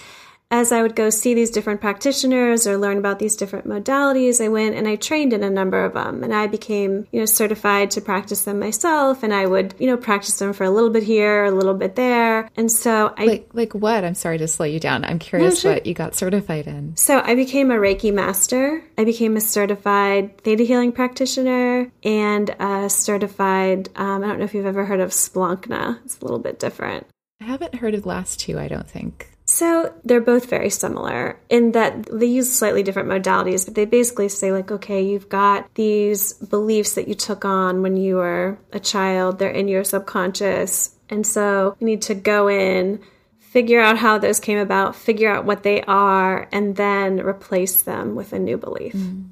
[0.51, 4.47] as I would go see these different practitioners or learn about these different modalities, I
[4.47, 7.91] went and I trained in a number of them and I became, you know, certified
[7.91, 11.03] to practice them myself and I would, you know, practice them for a little bit
[11.03, 12.49] here, a little bit there.
[12.55, 14.03] And so I Like like what?
[14.03, 15.05] I'm sorry to slow you down.
[15.05, 15.73] I'm curious no, sure.
[15.73, 16.97] what you got certified in.
[16.97, 18.83] So I became a Reiki master.
[18.97, 24.55] I became a certified theta healing practitioner and a certified um, I don't know if
[24.55, 26.03] you've ever heard of Splankna.
[26.05, 27.05] It's a little bit different.
[27.39, 29.29] I haven't heard of the last two, I don't think.
[29.60, 34.30] So they're both very similar in that they use slightly different modalities, but they basically
[34.30, 38.80] say, like, okay, you've got these beliefs that you took on when you were a
[38.80, 40.95] child, they're in your subconscious.
[41.10, 43.02] And so you need to go in,
[43.38, 48.15] figure out how those came about, figure out what they are, and then replace them
[48.15, 48.93] with a new belief.
[48.93, 49.28] Mm.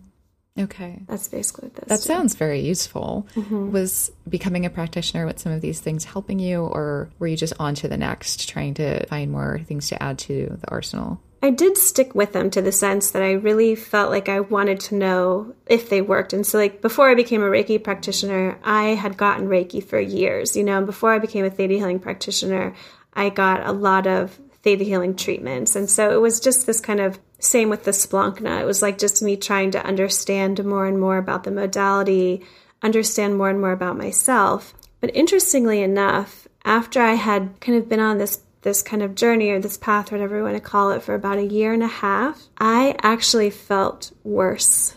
[0.58, 1.00] Okay.
[1.08, 1.86] That's basically this.
[1.88, 3.28] That sounds very useful.
[3.36, 3.72] Mm-hmm.
[3.72, 7.54] Was becoming a practitioner with some of these things helping you, or were you just
[7.60, 11.22] on to the next, trying to find more things to add to the arsenal?
[11.44, 14.80] I did stick with them to the sense that I really felt like I wanted
[14.82, 16.34] to know if they worked.
[16.34, 20.56] And so, like, before I became a Reiki practitioner, I had gotten Reiki for years,
[20.56, 22.76] you know, and before I became a Theta healing practitioner,
[23.14, 25.76] I got a lot of theta healing treatments.
[25.76, 28.62] And so it was just this kind of same with the Splankna.
[28.62, 32.44] It was like just me trying to understand more and more about the modality,
[32.82, 34.74] understand more and more about myself.
[35.02, 39.52] But interestingly enough, after I had kind of been on this this kind of journey
[39.52, 41.88] or this path, whatever you want to call it, for about a year and a
[41.88, 44.96] half, I actually felt worse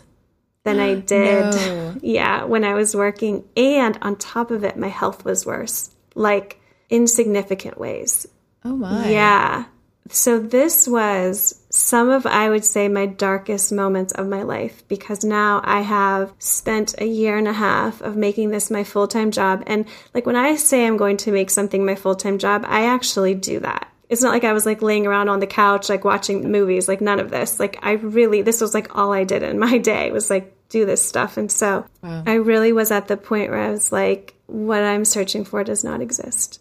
[0.63, 1.55] than I did.
[1.55, 1.95] No.
[2.01, 3.45] Yeah, when I was working.
[3.55, 8.27] And on top of it, my health was worse, like in significant ways.
[8.65, 9.09] Oh my.
[9.09, 9.65] Yeah.
[10.09, 15.23] So this was some of, I would say, my darkest moments of my life because
[15.23, 19.31] now I have spent a year and a half of making this my full time
[19.31, 19.63] job.
[19.67, 22.85] And like when I say I'm going to make something my full time job, I
[22.85, 23.87] actually do that.
[24.09, 26.99] It's not like I was like laying around on the couch, like watching movies, like
[26.99, 27.59] none of this.
[27.59, 30.85] Like I really, this was like all I did in my day was like do
[30.85, 31.37] this stuff.
[31.37, 32.23] And so wow.
[32.25, 35.83] I really was at the point where I was like, what I'm searching for does
[35.83, 36.60] not exist.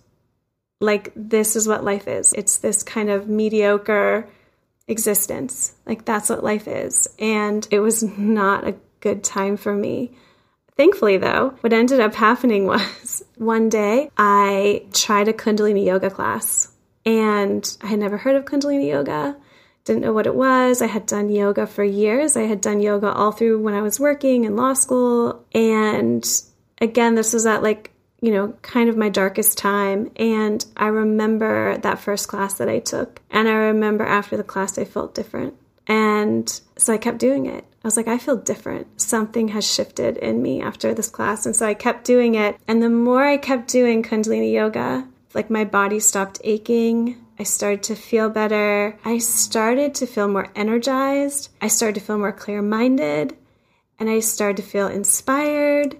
[0.80, 2.32] Like, this is what life is.
[2.32, 4.28] It's this kind of mediocre
[4.88, 5.74] existence.
[5.86, 7.06] Like, that's what life is.
[7.18, 10.12] And it was not a good time for me.
[10.76, 16.72] Thankfully, though, what ended up happening was one day I tried a Kundalini yoga class
[17.04, 19.36] and I had never heard of Kundalini yoga,
[19.84, 20.82] didn't know what it was.
[20.82, 22.36] I had done yoga for years.
[22.36, 25.44] I had done yoga all through when I was working in law school.
[25.52, 26.24] And
[26.80, 27.90] again, this was at like
[28.20, 30.10] you know, kind of my darkest time.
[30.16, 33.20] And I remember that first class that I took.
[33.30, 35.54] And I remember after the class, I felt different.
[35.86, 37.64] And so I kept doing it.
[37.82, 39.00] I was like, I feel different.
[39.00, 41.46] Something has shifted in me after this class.
[41.46, 42.58] And so I kept doing it.
[42.68, 47.24] And the more I kept doing Kundalini yoga, like my body stopped aching.
[47.38, 48.98] I started to feel better.
[49.02, 51.48] I started to feel more energized.
[51.62, 53.34] I started to feel more clear minded.
[53.98, 55.98] And I started to feel inspired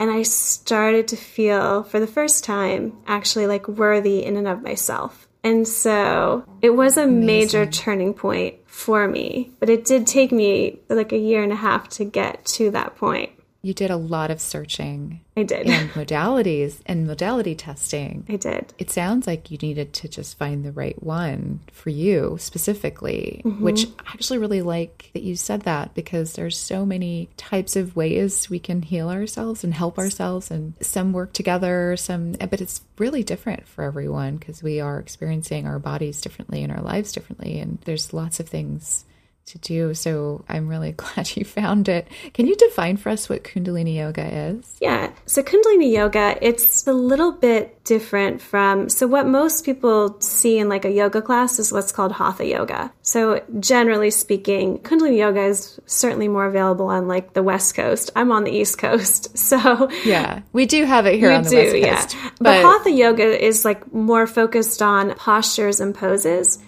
[0.00, 4.62] and I started to feel for the first time actually like worthy in and of
[4.62, 5.28] myself.
[5.44, 7.26] And so it was a Amazing.
[7.26, 11.56] major turning point for me, but it did take me like a year and a
[11.56, 13.32] half to get to that point.
[13.60, 15.20] You did a lot of searching.
[15.36, 15.66] I did.
[15.66, 18.24] And modalities and modality testing.
[18.28, 18.72] I did.
[18.78, 23.62] It sounds like you needed to just find the right one for you specifically, mm-hmm.
[23.62, 27.96] which I actually really like that you said that because there's so many types of
[27.96, 32.82] ways we can heal ourselves and help ourselves and some work together, some but it's
[32.98, 37.58] really different for everyone because we are experiencing our bodies differently and our lives differently
[37.58, 39.04] and there's lots of things
[39.48, 39.94] to do.
[39.94, 42.08] So I'm really glad you found it.
[42.34, 44.76] Can you define for us what Kundalini Yoga is?
[44.80, 45.10] Yeah.
[45.26, 50.68] So Kundalini Yoga, it's a little bit different from so what most people see in
[50.68, 52.92] like a yoga class is what's called Hatha Yoga.
[53.00, 58.10] So generally speaking, Kundalini Yoga is certainly more available on like the West Coast.
[58.14, 59.36] I'm on the East Coast.
[59.48, 60.42] So Yeah.
[60.52, 62.14] We do have it here on the do, West Coast.
[62.14, 62.30] Yeah.
[62.38, 66.58] But, but Hatha Yoga is like more focused on postures and poses.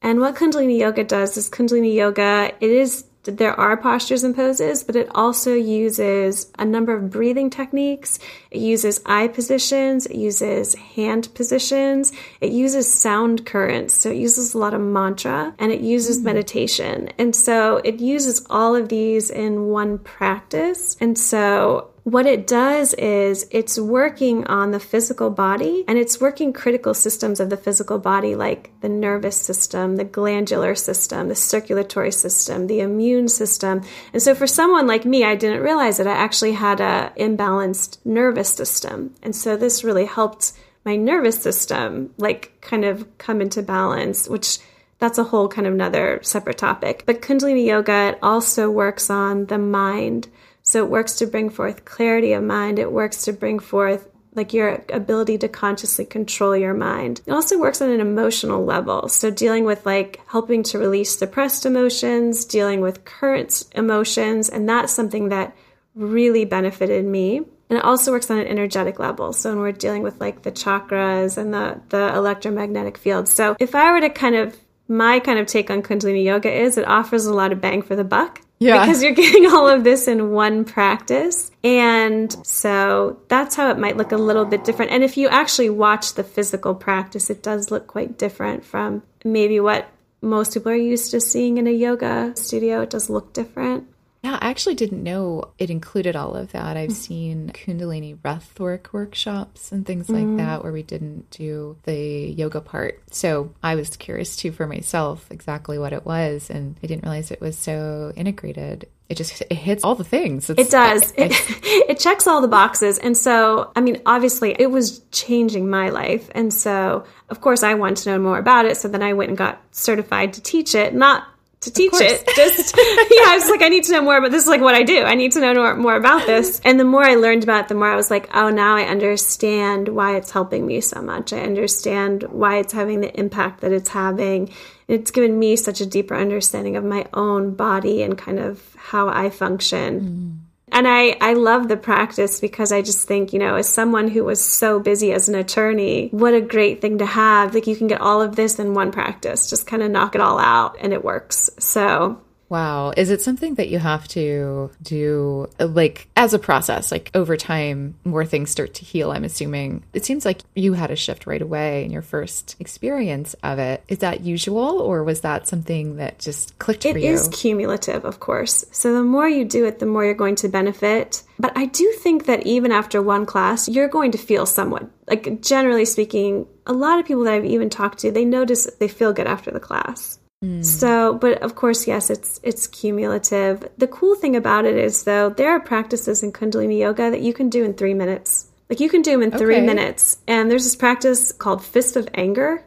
[0.00, 4.82] And what Kundalini Yoga does is Kundalini Yoga, it is there are postures and poses,
[4.82, 8.18] but it also uses a number of breathing techniques.
[8.50, 14.00] It uses eye positions, it uses hand positions, it uses sound currents.
[14.00, 16.26] So it uses a lot of mantra and it uses mm-hmm.
[16.26, 17.10] meditation.
[17.18, 20.96] And so it uses all of these in one practice.
[21.00, 26.52] And so what it does is it's working on the physical body and it's working
[26.52, 32.12] critical systems of the physical body like the nervous system, the glandular system, the circulatory
[32.12, 33.82] system, the immune system.
[34.12, 37.98] And so for someone like me, I didn't realize that I actually had a imbalanced
[38.04, 39.14] nervous system.
[39.22, 40.52] And so this really helped
[40.84, 44.58] my nervous system like kind of come into balance, which
[44.98, 47.04] that's a whole kind of another separate topic.
[47.06, 50.28] But Kundalini Yoga it also works on the mind.
[50.68, 52.78] So it works to bring forth clarity of mind.
[52.78, 57.22] It works to bring forth like your ability to consciously control your mind.
[57.24, 59.08] It also works on an emotional level.
[59.08, 64.92] So dealing with like helping to release suppressed emotions, dealing with current emotions, and that's
[64.92, 65.56] something that
[65.94, 67.38] really benefited me.
[67.70, 69.32] And it also works on an energetic level.
[69.32, 73.26] So when we're dealing with like the chakras and the, the electromagnetic field.
[73.26, 74.54] So if I were to kind of
[74.86, 77.96] my kind of take on Kundalini Yoga is it offers a lot of bang for
[77.96, 78.42] the buck.
[78.58, 78.80] Yeah.
[78.80, 81.50] Because you're getting all of this in one practice.
[81.62, 84.90] And so that's how it might look a little bit different.
[84.92, 89.60] And if you actually watch the physical practice, it does look quite different from maybe
[89.60, 89.88] what
[90.20, 92.82] most people are used to seeing in a yoga studio.
[92.82, 93.86] It does look different.
[94.22, 96.76] Yeah, I actually didn't know it included all of that.
[96.76, 96.94] I've mm.
[96.94, 100.38] seen Kundalini breathwork workshops and things like mm.
[100.38, 103.00] that where we didn't do the yoga part.
[103.12, 107.30] So I was curious too for myself exactly what it was, and I didn't realize
[107.30, 108.88] it was so integrated.
[109.08, 110.50] It just it hits all the things.
[110.50, 111.12] It's, it does.
[111.16, 111.32] It,
[111.88, 116.28] it checks all the boxes, and so I mean, obviously, it was changing my life,
[116.34, 118.76] and so of course, I wanted to know more about it.
[118.78, 121.24] So then I went and got certified to teach it, not
[121.60, 122.26] to teach it.
[122.36, 124.42] Just yeah, I was like, I need to know more about this.
[124.42, 125.02] Is like what I do.
[125.02, 126.60] I need to know more, more about this.
[126.64, 128.82] And the more I learned about it, the more I was like, oh, now I
[128.82, 131.32] understand why it's helping me so much.
[131.32, 134.52] I understand why it's having the impact that it's having.
[134.86, 139.08] It's given me such a deeper understanding of my own body and kind of how
[139.08, 140.00] I function.
[140.00, 140.37] Mm.
[140.72, 144.24] And I, I love the practice because I just think, you know, as someone who
[144.24, 147.54] was so busy as an attorney, what a great thing to have.
[147.54, 150.20] Like you can get all of this in one practice, just kind of knock it
[150.20, 151.50] all out and it works.
[151.58, 152.92] So Wow.
[152.96, 157.94] Is it something that you have to do like as a process, like over time,
[158.04, 159.10] more things start to heal?
[159.10, 163.34] I'm assuming it seems like you had a shift right away in your first experience
[163.42, 163.84] of it.
[163.88, 167.12] Is that usual or was that something that just clicked It for you?
[167.12, 168.64] is cumulative, of course.
[168.70, 171.22] So the more you do it, the more you're going to benefit.
[171.38, 175.42] But I do think that even after one class, you're going to feel somewhat, like
[175.42, 179.12] generally speaking, a lot of people that I've even talked to, they notice they feel
[179.12, 180.18] good after the class.
[180.44, 180.64] Mm.
[180.64, 183.68] So, but of course, yes, it's it's cumulative.
[183.76, 187.32] The cool thing about it is, though, there are practices in Kundalini Yoga that you
[187.32, 188.46] can do in three minutes.
[188.70, 189.66] Like you can do them in three Okay.
[189.66, 190.18] minutes.
[190.28, 192.62] And there's this practice called Fist of Anger,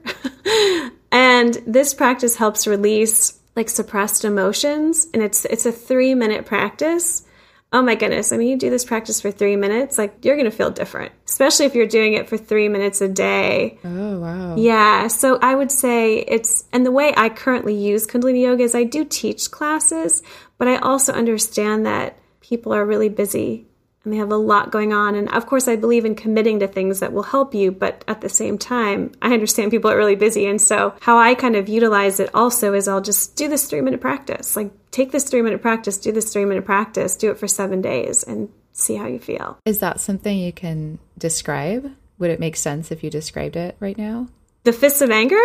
[1.11, 5.07] and this practice helps release like suppressed emotions.
[5.13, 7.23] And it's it's a three minute practice.
[7.73, 8.33] Oh my goodness.
[8.33, 11.13] I mean, you do this practice for three minutes, like you're going to feel different,
[11.25, 13.79] especially if you're doing it for three minutes a day.
[13.85, 14.55] oh, wow.
[14.57, 18.75] Yeah, so I would say it's, and the way I currently use Kundalini Yoga is
[18.75, 20.21] I do teach classes,
[20.57, 23.67] but I also understand that people are really busy
[24.03, 25.15] and they have a lot going on.
[25.15, 28.21] And of course, I believe in committing to things that will help you, but at
[28.21, 30.47] the same time, I understand people are really busy.
[30.47, 33.81] And so, how I kind of utilize it also is I'll just do this three
[33.81, 34.55] minute practice.
[34.55, 37.81] Like, take this three minute practice, do this three minute practice, do it for seven
[37.81, 39.59] days, and see how you feel.
[39.65, 41.91] Is that something you can describe?
[42.17, 44.27] Would it make sense if you described it right now?
[44.63, 45.41] The fists of anger?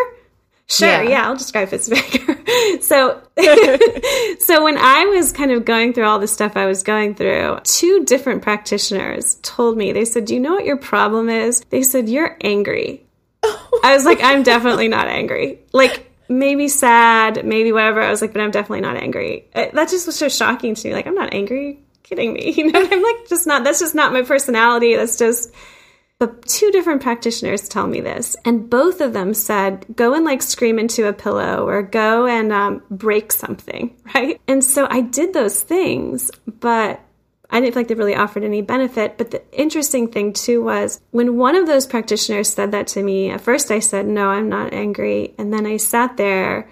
[0.68, 1.02] Sure, Yeah.
[1.02, 1.98] yeah, I'll describe fists of
[2.82, 3.20] so
[4.40, 7.60] so when I was kind of going through all the stuff I was going through,
[7.64, 11.60] two different practitioners told me, they said, Do you know what your problem is?
[11.70, 13.02] They said, You're angry.
[13.44, 15.60] I was like, I'm definitely not angry.
[15.72, 18.00] Like maybe sad, maybe whatever.
[18.02, 19.48] I was like, but I'm definitely not angry.
[19.54, 20.94] Uh, That just was so shocking to me.
[20.94, 21.78] Like, I'm not angry.
[22.02, 22.52] Kidding me.
[22.56, 24.96] You know, I'm like just not that's just not my personality.
[24.96, 25.52] That's just
[26.18, 30.40] but two different practitioners tell me this, and both of them said, go and like
[30.40, 34.40] scream into a pillow or go and um, break something, right?
[34.48, 37.00] And so I did those things, but
[37.50, 39.18] I didn't feel like they really offered any benefit.
[39.18, 43.30] But the interesting thing too was when one of those practitioners said that to me,
[43.30, 45.34] at first I said, no, I'm not angry.
[45.38, 46.68] And then I sat there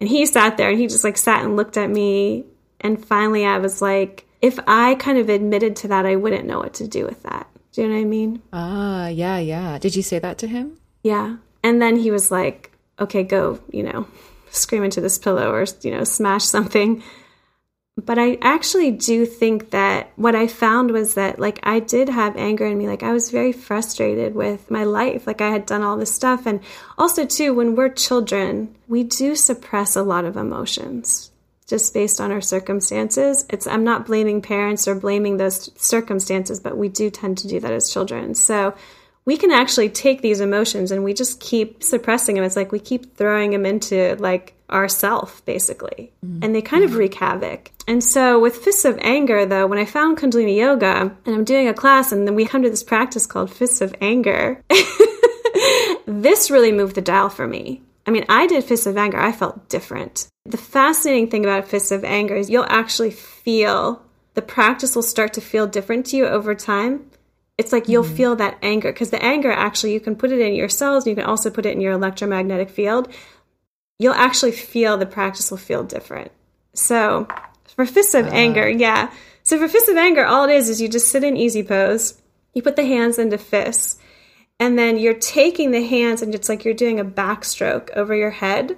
[0.00, 2.46] and he sat there and he just like sat and looked at me.
[2.80, 6.58] And finally I was like, if I kind of admitted to that, I wouldn't know
[6.58, 7.48] what to do with that.
[7.78, 8.42] Do you know what I mean?
[8.52, 9.78] Ah, yeah, yeah.
[9.78, 10.78] Did you say that to him?
[11.04, 11.36] Yeah.
[11.62, 14.08] And then he was like, okay, go, you know,
[14.50, 17.04] scream into this pillow or, you know, smash something.
[17.96, 22.36] But I actually do think that what I found was that, like, I did have
[22.36, 22.88] anger in me.
[22.88, 25.28] Like, I was very frustrated with my life.
[25.28, 26.46] Like, I had done all this stuff.
[26.46, 26.58] And
[26.98, 31.30] also, too, when we're children, we do suppress a lot of emotions
[31.68, 33.44] just based on our circumstances.
[33.50, 37.60] It's I'm not blaming parents or blaming those circumstances, but we do tend to do
[37.60, 38.34] that as children.
[38.34, 38.74] So
[39.26, 42.44] we can actually take these emotions and we just keep suppressing them.
[42.44, 46.10] It's like we keep throwing them into like ourself basically.
[46.24, 46.42] Mm-hmm.
[46.42, 46.98] And they kind of mm-hmm.
[46.98, 47.70] wreak havoc.
[47.86, 51.68] And so with Fists of Anger though, when I found Kundalini Yoga and I'm doing
[51.68, 54.62] a class and then we come to this practice called Fists of Anger,
[56.06, 57.82] this really moved the dial for me.
[58.08, 59.18] I mean, I did Fists of Anger.
[59.18, 60.28] I felt different.
[60.46, 64.02] The fascinating thing about Fists of Anger is you'll actually feel
[64.32, 67.10] the practice will start to feel different to you over time.
[67.58, 68.14] It's like you'll mm-hmm.
[68.14, 71.06] feel that anger because the anger actually you can put it in your cells.
[71.06, 73.12] You can also put it in your electromagnetic field.
[73.98, 76.32] You'll actually feel the practice will feel different.
[76.72, 77.28] So
[77.76, 78.36] for Fists of uh-huh.
[78.36, 79.12] Anger, yeah.
[79.42, 82.18] So for Fists of Anger, all it is is you just sit in easy pose.
[82.54, 83.97] You put the hands into fists
[84.60, 88.30] and then you're taking the hands and it's like you're doing a backstroke over your
[88.30, 88.76] head,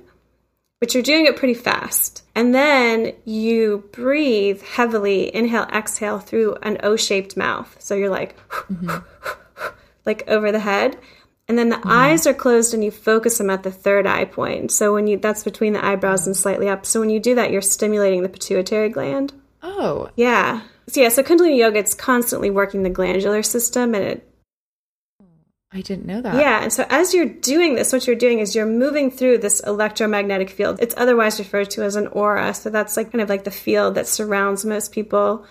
[0.79, 2.25] but you're doing it pretty fast.
[2.35, 7.77] And then you breathe heavily, inhale, exhale through an O shaped mouth.
[7.79, 8.37] So you're like,
[10.07, 10.99] like over the head.
[11.49, 11.91] And then the mm-hmm.
[11.91, 14.71] eyes are closed and you focus them at the third eye point.
[14.71, 16.87] So when you, that's between the eyebrows and slightly up.
[16.87, 19.33] So when you do that, you're stimulating the pituitary gland.
[19.63, 20.63] Oh, Yeah.
[20.89, 24.30] So yeah, so Kundalini Yoga, it's constantly working the glandular system and it
[25.73, 26.35] I didn't know that.
[26.35, 29.61] Yeah, and so as you're doing this, what you're doing is you're moving through this
[29.61, 30.79] electromagnetic field.
[30.81, 32.53] It's otherwise referred to as an aura.
[32.55, 35.47] So that's like kind of like the field that surrounds most people.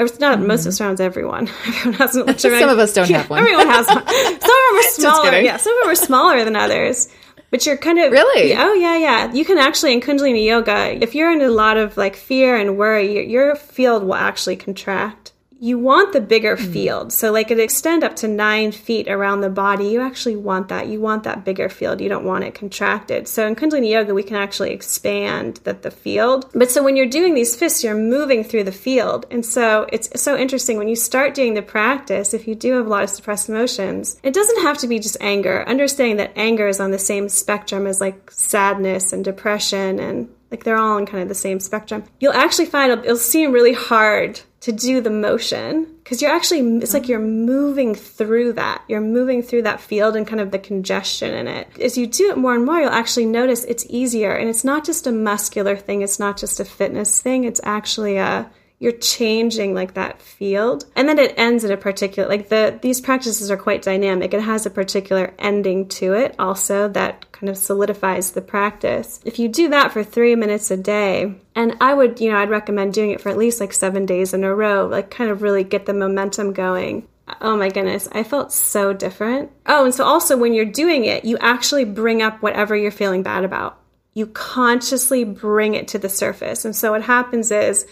[0.00, 0.70] Or it's not most, hmm.
[0.70, 1.48] it surrounds everyone.
[1.66, 3.38] Everyone has an electromagnetic Some of us don't have one.
[3.38, 4.06] Everyone has one.
[4.08, 5.40] Some of them are smaller.
[5.40, 7.08] Yeah, some of them are smaller than others.
[7.50, 8.54] But you're kind of Really?
[8.56, 9.32] Oh yeah, yeah.
[9.32, 12.76] You can actually in Kundalini Yoga, if you're in a lot of like fear and
[12.78, 15.31] worry, your, your field will actually contract.
[15.62, 16.72] You want the bigger mm-hmm.
[16.72, 17.12] field.
[17.12, 19.86] So, like it extend up to nine feet around the body.
[19.86, 20.88] You actually want that.
[20.88, 22.00] You want that bigger field.
[22.00, 23.28] You don't want it contracted.
[23.28, 26.50] So, in Kundalini Yoga, we can actually expand that the field.
[26.52, 29.26] But so when you're doing these fists, you're moving through the field.
[29.30, 32.34] And so it's so interesting when you start doing the practice.
[32.34, 35.16] If you do have a lot of suppressed emotions, it doesn't have to be just
[35.20, 35.64] anger.
[35.68, 40.64] Understanding that anger is on the same spectrum as like sadness and depression and like
[40.64, 42.04] they're all in kind of the same spectrum.
[42.18, 46.60] You'll actually find it'll, it'll seem really hard to do the motion because you're actually
[46.78, 47.10] it's like mm-hmm.
[47.10, 48.82] you're moving through that.
[48.88, 51.68] You're moving through that field and kind of the congestion in it.
[51.80, 54.32] As you do it more and more you'll actually notice it's easier.
[54.32, 56.02] And it's not just a muscular thing.
[56.02, 57.42] It's not just a fitness thing.
[57.42, 58.50] It's actually a
[58.82, 63.00] you're changing like that field and then it ends at a particular like the these
[63.00, 67.56] practices are quite dynamic it has a particular ending to it also that kind of
[67.56, 72.18] solidifies the practice if you do that for three minutes a day and i would
[72.20, 74.88] you know i'd recommend doing it for at least like seven days in a row
[74.88, 77.06] like kind of really get the momentum going
[77.40, 79.52] Oh my goodness, I felt so different.
[79.64, 83.22] Oh, and so also when you're doing it, you actually bring up whatever you're feeling
[83.22, 83.78] bad about.
[84.12, 86.64] You consciously bring it to the surface.
[86.64, 87.86] And so what happens is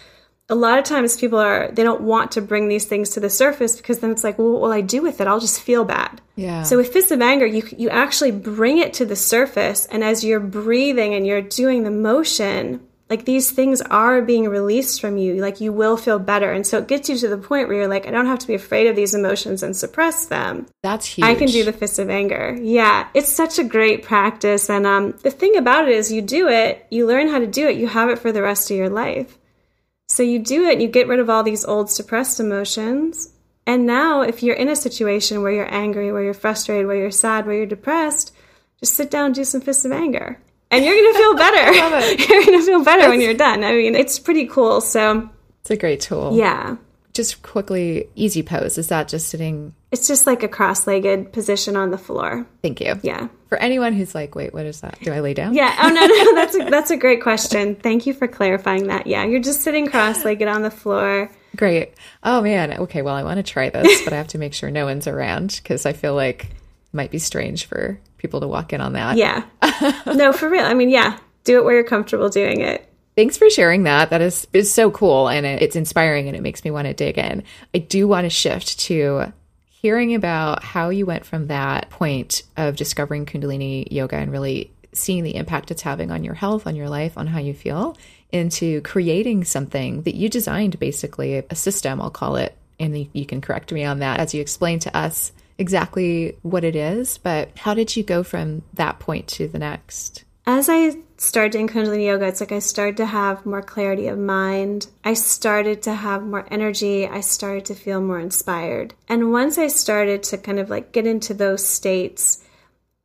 [0.50, 3.30] a lot of times people are they don't want to bring these things to the
[3.30, 5.84] surface because then it's like well what will i do with it i'll just feel
[5.84, 6.62] bad Yeah.
[6.64, 10.22] so with fists of anger you you actually bring it to the surface and as
[10.24, 15.34] you're breathing and you're doing the motion like these things are being released from you
[15.46, 17.88] like you will feel better and so it gets you to the point where you're
[17.88, 21.26] like i don't have to be afraid of these emotions and suppress them That's huge.
[21.26, 22.56] I can do the fist of anger.
[22.60, 24.70] Yeah, it's such a great practice.
[24.70, 27.68] And um, the thing about it is, you do it, you learn how to do
[27.68, 29.36] it, you have it for the rest of your life.
[30.20, 33.32] So you do it, and you get rid of all these old suppressed emotions.
[33.66, 37.10] And now, if you're in a situation where you're angry, where you're frustrated, where you're
[37.10, 38.34] sad, where you're depressed,
[38.80, 40.38] just sit down and do some fists of anger.
[40.70, 41.72] And you're going to feel better.
[42.34, 43.64] you're going to feel better when you're done.
[43.64, 44.82] I mean, it's pretty cool.
[44.82, 45.30] So,
[45.62, 46.36] It's a great tool.
[46.36, 46.76] yeah.
[47.12, 48.78] Just quickly, easy pose.
[48.78, 49.74] Is that just sitting?
[49.90, 52.46] It's just like a cross legged position on the floor.
[52.62, 53.00] Thank you.
[53.02, 53.28] Yeah.
[53.48, 54.98] For anyone who's like, wait, what is that?
[55.02, 55.54] Do I lay down?
[55.54, 55.74] Yeah.
[55.82, 57.74] Oh no, no, that's a, that's a great question.
[57.74, 59.08] Thank you for clarifying that.
[59.08, 61.30] Yeah, you're just sitting cross-legged on the floor.
[61.56, 61.94] Great.
[62.22, 62.72] Oh man.
[62.72, 63.02] Okay.
[63.02, 65.58] Well, I want to try this, but I have to make sure no one's around
[65.62, 66.50] because I feel like it
[66.92, 69.16] might be strange for people to walk in on that.
[69.16, 69.44] Yeah.
[70.06, 70.64] No, for real.
[70.64, 71.18] I mean, yeah.
[71.44, 72.89] Do it where you're comfortable doing it.
[73.20, 74.08] Thanks for sharing that.
[74.08, 76.94] That is is so cool and it, it's inspiring and it makes me want to
[76.94, 77.44] dig in.
[77.74, 79.34] I do want to shift to
[79.68, 85.22] hearing about how you went from that point of discovering Kundalini yoga and really seeing
[85.22, 87.94] the impact it's having on your health, on your life, on how you feel,
[88.32, 92.56] into creating something that you designed basically a system, I'll call it.
[92.78, 96.74] And you can correct me on that as you explain to us exactly what it
[96.74, 97.18] is.
[97.18, 100.24] But how did you go from that point to the next?
[100.46, 104.18] As I started doing Kundalini yoga, it's like I started to have more clarity of
[104.18, 104.86] mind.
[105.04, 107.06] I started to have more energy.
[107.06, 108.94] I started to feel more inspired.
[109.06, 112.42] And once I started to kind of like get into those states,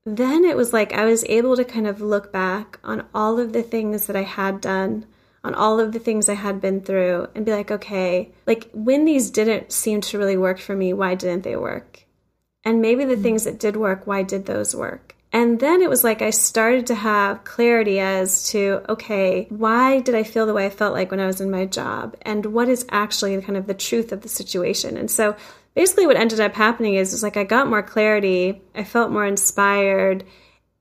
[0.05, 3.51] then it was like I was able to kind of look back on all of
[3.51, 5.05] the things that I had done,
[5.43, 9.03] on all of the things I had been through, and be like, okay, like when
[9.03, 12.05] these didn't seem to really work for me, why didn't they work?
[12.63, 13.23] And maybe the mm-hmm.
[13.23, 15.14] things that did work, why did those work?
[15.35, 20.15] And then it was like I started to have clarity as to, okay, why did
[20.15, 22.15] I feel the way I felt like when I was in my job?
[22.21, 24.95] And what is actually kind of the truth of the situation?
[24.95, 25.35] And so
[25.73, 29.25] basically what ended up happening is, is like I got more clarity, I felt more
[29.25, 30.23] inspired,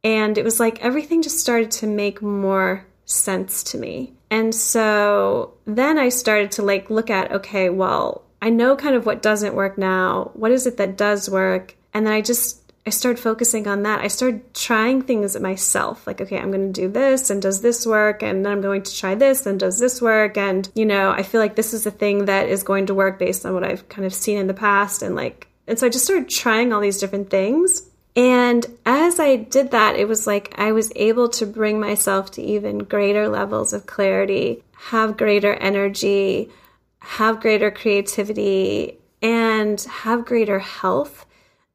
[0.04, 4.12] and it was like everything just started to make more sense to me.
[4.30, 9.04] And so then I started to like look at, okay, well, I know kind of
[9.04, 10.30] what doesn't work now.
[10.34, 11.74] What is it that does work?
[11.92, 14.00] And then I just I started focusing on that.
[14.00, 16.06] I started trying things at myself.
[16.06, 18.22] Like, okay, I'm going to do this and does this work?
[18.22, 20.36] And then I'm going to try this and does this work?
[20.36, 23.18] And, you know, I feel like this is a thing that is going to work
[23.18, 25.00] based on what I've kind of seen in the past.
[25.00, 27.88] And like, and so I just started trying all these different things.
[28.16, 32.42] And as I did that, it was like I was able to bring myself to
[32.42, 36.50] even greater levels of clarity, have greater energy,
[36.98, 41.24] have greater creativity, and have greater health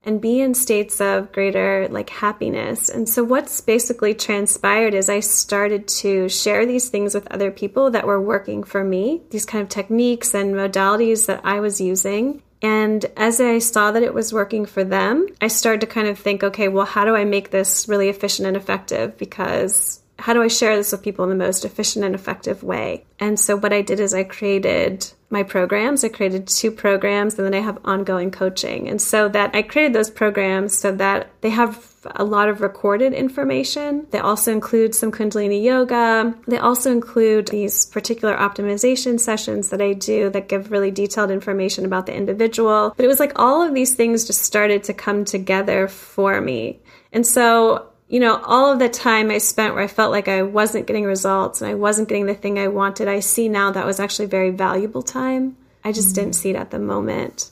[0.03, 2.89] and be in states of greater like happiness.
[2.89, 7.91] And so what's basically transpired is I started to share these things with other people
[7.91, 12.41] that were working for me, these kind of techniques and modalities that I was using.
[12.61, 16.19] And as I saw that it was working for them, I started to kind of
[16.19, 19.17] think, okay, well, how do I make this really efficient and effective?
[19.17, 23.05] Because how do I share this with people in the most efficient and effective way?
[23.19, 26.03] And so what I did is I created my programs.
[26.03, 28.89] I created two programs and then I have ongoing coaching.
[28.89, 33.13] And so that I created those programs so that they have a lot of recorded
[33.13, 34.07] information.
[34.11, 36.33] They also include some Kundalini yoga.
[36.47, 41.85] They also include these particular optimization sessions that I do that give really detailed information
[41.85, 42.93] about the individual.
[42.95, 46.79] But it was like all of these things just started to come together for me.
[47.11, 50.41] And so you know, all of the time I spent where I felt like I
[50.41, 53.85] wasn't getting results and I wasn't getting the thing I wanted, I see now that
[53.85, 55.55] was actually very valuable time.
[55.83, 56.15] I just mm-hmm.
[56.15, 57.51] didn't see it at the moment.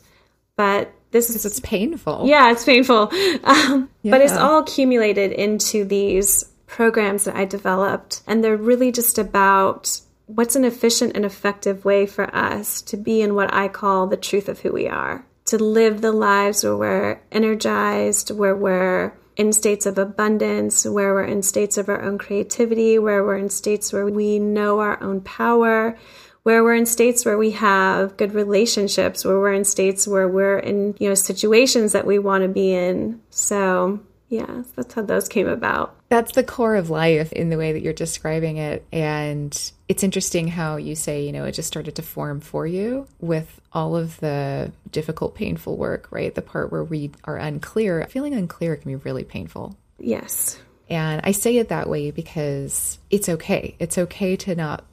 [0.55, 2.23] But this is it's painful.
[2.25, 3.11] Yeah, it's painful.
[3.43, 4.11] Um, yeah.
[4.11, 8.23] But it's all accumulated into these programs that I developed.
[8.27, 13.21] And they're really just about what's an efficient and effective way for us to be
[13.21, 16.75] in what I call the truth of who we are, to live the lives where
[16.75, 22.17] we're energized, where we're in states of abundance, where we're in states of our own
[22.17, 25.97] creativity, where we're in states where we know our own power,
[26.41, 30.57] where we're in states where we have good relationships, where we're in states where we're
[30.57, 33.21] in, you know, situations that we want to be in.
[33.29, 35.95] So, yeah, that's how those came about.
[36.09, 38.85] That's the core of life in the way that you're describing it.
[38.91, 43.07] And it's interesting how you say, you know, it just started to form for you
[43.19, 46.33] with all of the difficult, painful work, right?
[46.35, 48.05] The part where we are unclear.
[48.09, 49.77] Feeling unclear can be really painful.
[49.97, 50.59] Yes.
[50.89, 53.75] And I say it that way because it's okay.
[53.79, 54.83] It's okay to not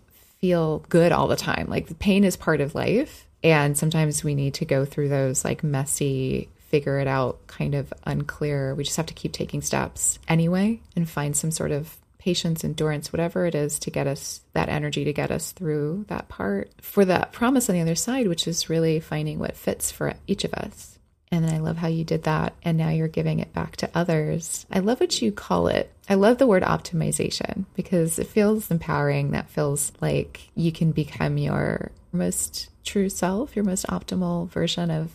[0.41, 1.66] feel good all the time.
[1.68, 3.26] Like the pain is part of life.
[3.43, 7.95] And sometimes we need to go through those like messy figure it out kind of
[8.03, 8.75] unclear.
[8.75, 13.12] We just have to keep taking steps anyway and find some sort of patience, endurance,
[13.12, 17.05] whatever it is to get us that energy to get us through that part for
[17.05, 20.53] that promise on the other side, which is really finding what fits for each of
[20.53, 20.99] us.
[21.31, 22.55] And I love how you did that.
[22.64, 24.66] And now you're giving it back to others.
[24.68, 25.93] I love what you call it.
[26.11, 29.31] I love the word optimization because it feels empowering.
[29.31, 35.12] That feels like you can become your most true self, your most optimal version of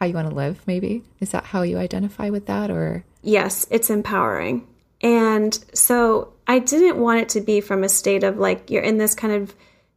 [0.00, 1.04] how you want to live, maybe?
[1.20, 3.04] Is that how you identify with that or?
[3.22, 4.66] Yes, it's empowering.
[5.02, 8.98] And so I didn't want it to be from a state of like you're in
[8.98, 9.54] this kind of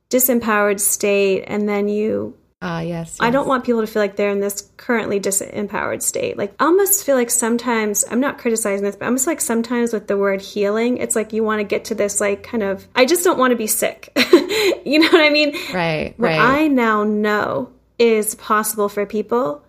[0.09, 4.01] disempowered state and then you Ah, uh, yes, yes, I don't want people to feel
[4.01, 6.37] like they're in this currently disempowered state.
[6.37, 10.07] Like, I almost feel like sometimes, I'm not criticizing this, but almost like sometimes with
[10.07, 13.03] the word healing, it's like you want to get to this, like, kind of, I
[13.03, 14.13] just don't want to be sick.
[14.85, 15.53] you know what I mean?
[15.73, 16.39] Right, what right.
[16.39, 19.61] I now know is possible for people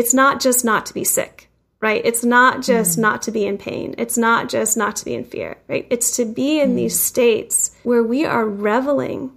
[0.00, 1.50] it's not just not to be sick,
[1.82, 2.00] right?
[2.04, 3.02] It's not just mm.
[3.02, 3.94] not to be in pain.
[3.98, 5.86] It's not just not to be in fear, right?
[5.90, 6.76] It's to be in mm.
[6.76, 9.30] these states where we are reveling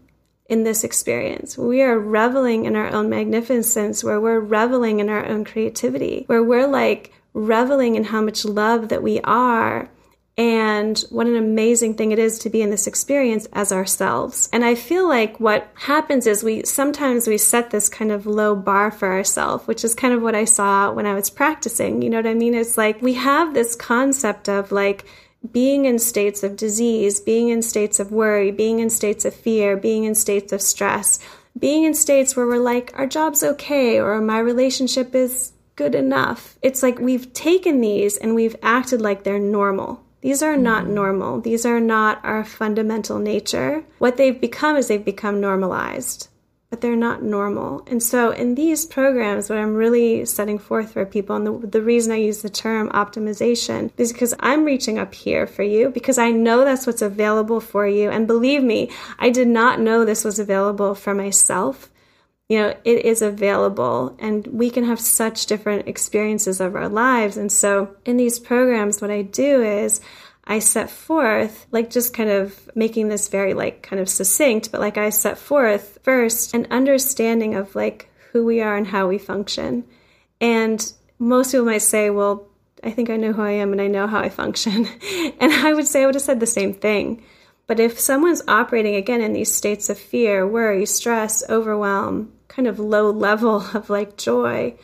[0.47, 1.57] in this experience.
[1.57, 6.43] We are reveling in our own magnificence, where we're reveling in our own creativity, where
[6.43, 9.89] we're like reveling in how much love that we are
[10.36, 14.50] and what an amazing thing it is to be in this experience as ourselves.
[14.52, 18.56] And I feel like what happens is we sometimes we set this kind of low
[18.56, 22.02] bar for ourselves, which is kind of what I saw when I was practicing.
[22.02, 22.56] You know what I mean?
[22.56, 25.06] It's like we have this concept of like
[25.52, 29.78] being in states of disease, being in states of worry, being in states of fear,
[29.78, 31.20] being in states of stress,
[31.60, 36.58] being in states where we're like, our job's okay, or my relationship is good enough.
[36.62, 40.04] It's like we've taken these and we've acted like they're normal.
[40.24, 40.93] These are not mm-hmm.
[40.93, 41.41] normal.
[41.41, 43.84] These are not our fundamental nature.
[43.99, 46.30] What they've become is they've become normalized,
[46.69, 47.84] but they're not normal.
[47.88, 51.82] And so, in these programs, what I'm really setting forth for people, and the, the
[51.82, 56.17] reason I use the term optimization is because I'm reaching up here for you because
[56.17, 58.09] I know that's what's available for you.
[58.09, 61.89] And believe me, I did not know this was available for myself
[62.54, 67.36] you know, it is available and we can have such different experiences of our lives.
[67.36, 70.01] And so in these programs, what I do is
[70.45, 74.82] I set forth, like just kind of making this very like kind of succinct, but
[74.82, 79.18] like I set forth first an understanding of like who we are and how we
[79.18, 79.84] function.
[80.39, 82.45] And most people might say, well,
[82.84, 84.88] I think I know who I am and I know how I function.
[85.39, 87.24] and I would say I would have said the same thing.
[87.68, 92.80] But if someone's operating again in these states of fear, worry, stress, overwhelm, kind of
[92.80, 94.76] low level of like joy,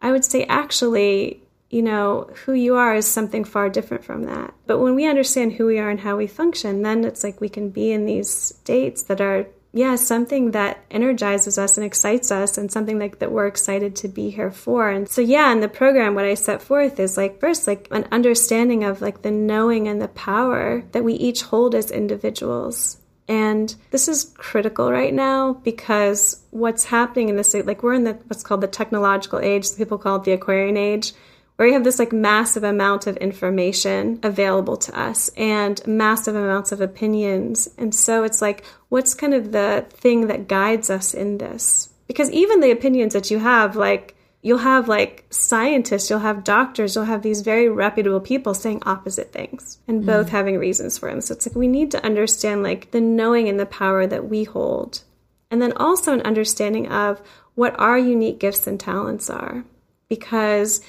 [0.00, 4.52] I would say actually, you know, who you are is something far different from that.
[4.66, 7.48] But when we understand who we are and how we function, then it's like we
[7.48, 12.58] can be in these states that are yeah, something that energizes us and excites us
[12.58, 14.90] and something like that we're excited to be here for.
[14.90, 18.06] And so yeah, in the program what I set forth is like first like an
[18.12, 22.98] understanding of like the knowing and the power that we each hold as individuals.
[23.28, 28.14] And this is critical right now because what's happening in this, like we're in the,
[28.26, 31.12] what's called the technological age, people call it the Aquarian age,
[31.56, 36.72] where we have this like massive amount of information available to us and massive amounts
[36.72, 37.68] of opinions.
[37.78, 41.90] And so it's like, what's kind of the thing that guides us in this?
[42.06, 46.94] Because even the opinions that you have, like, you'll have like scientists, you'll have doctors,
[46.94, 50.06] you'll have these very reputable people saying opposite things and mm-hmm.
[50.06, 51.20] both having reasons for them.
[51.20, 54.44] So it's like we need to understand like the knowing and the power that we
[54.44, 55.02] hold.
[55.50, 57.22] And then also an understanding of
[57.54, 59.64] what our unique gifts and talents are.
[60.08, 60.82] Because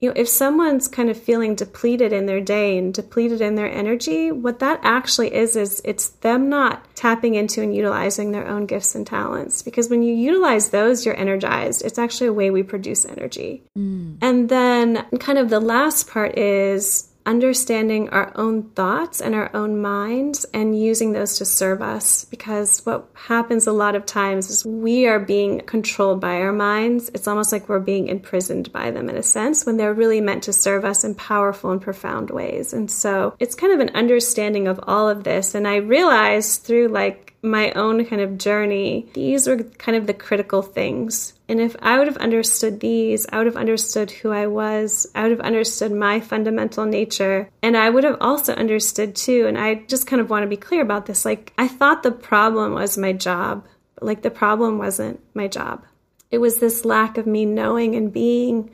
[0.00, 3.70] you know, if someone's kind of feeling depleted in their day and depleted in their
[3.70, 8.66] energy, what that actually is, is it's them not tapping into and utilizing their own
[8.66, 9.60] gifts and talents.
[9.60, 11.84] Because when you utilize those, you're energized.
[11.84, 13.64] It's actually a way we produce energy.
[13.76, 14.18] Mm.
[14.22, 19.82] And then, kind of the last part is understanding our own thoughts and our own
[19.82, 22.24] minds and using those to serve us.
[22.24, 27.10] Because what happens a lot of times is we are being controlled by our minds.
[27.12, 30.44] It's almost like we're being imprisoned by them in a sense when they're really meant
[30.44, 32.72] to serve us in powerful and profound ways.
[32.72, 35.54] And so it's kind of an understanding of all of this.
[35.54, 40.14] And i realized through like my own kind of journey, these were kind of the
[40.14, 41.34] critical things.
[41.48, 45.10] And if I would have understood these, I would have understood who I was.
[45.14, 47.48] I would have understood my fundamental nature.
[47.62, 50.56] And I would have also understood too, and I just kind of want to be
[50.56, 51.24] clear about this.
[51.24, 53.66] Like, I thought the problem was my job.
[54.00, 55.84] Like, the problem wasn't my job.
[56.30, 58.70] It was this lack of me knowing and being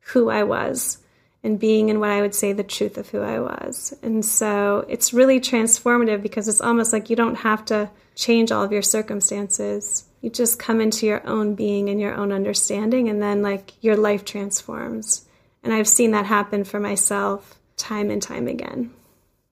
[0.00, 0.98] who I was
[1.42, 3.94] and being in what I would say the truth of who I was.
[4.02, 8.62] And so it's really transformative because it's almost like you don't have to change all
[8.62, 10.04] of your circumstances.
[10.24, 13.94] You just come into your own being and your own understanding, and then like your
[13.94, 15.26] life transforms.
[15.62, 18.90] And I've seen that happen for myself time and time again.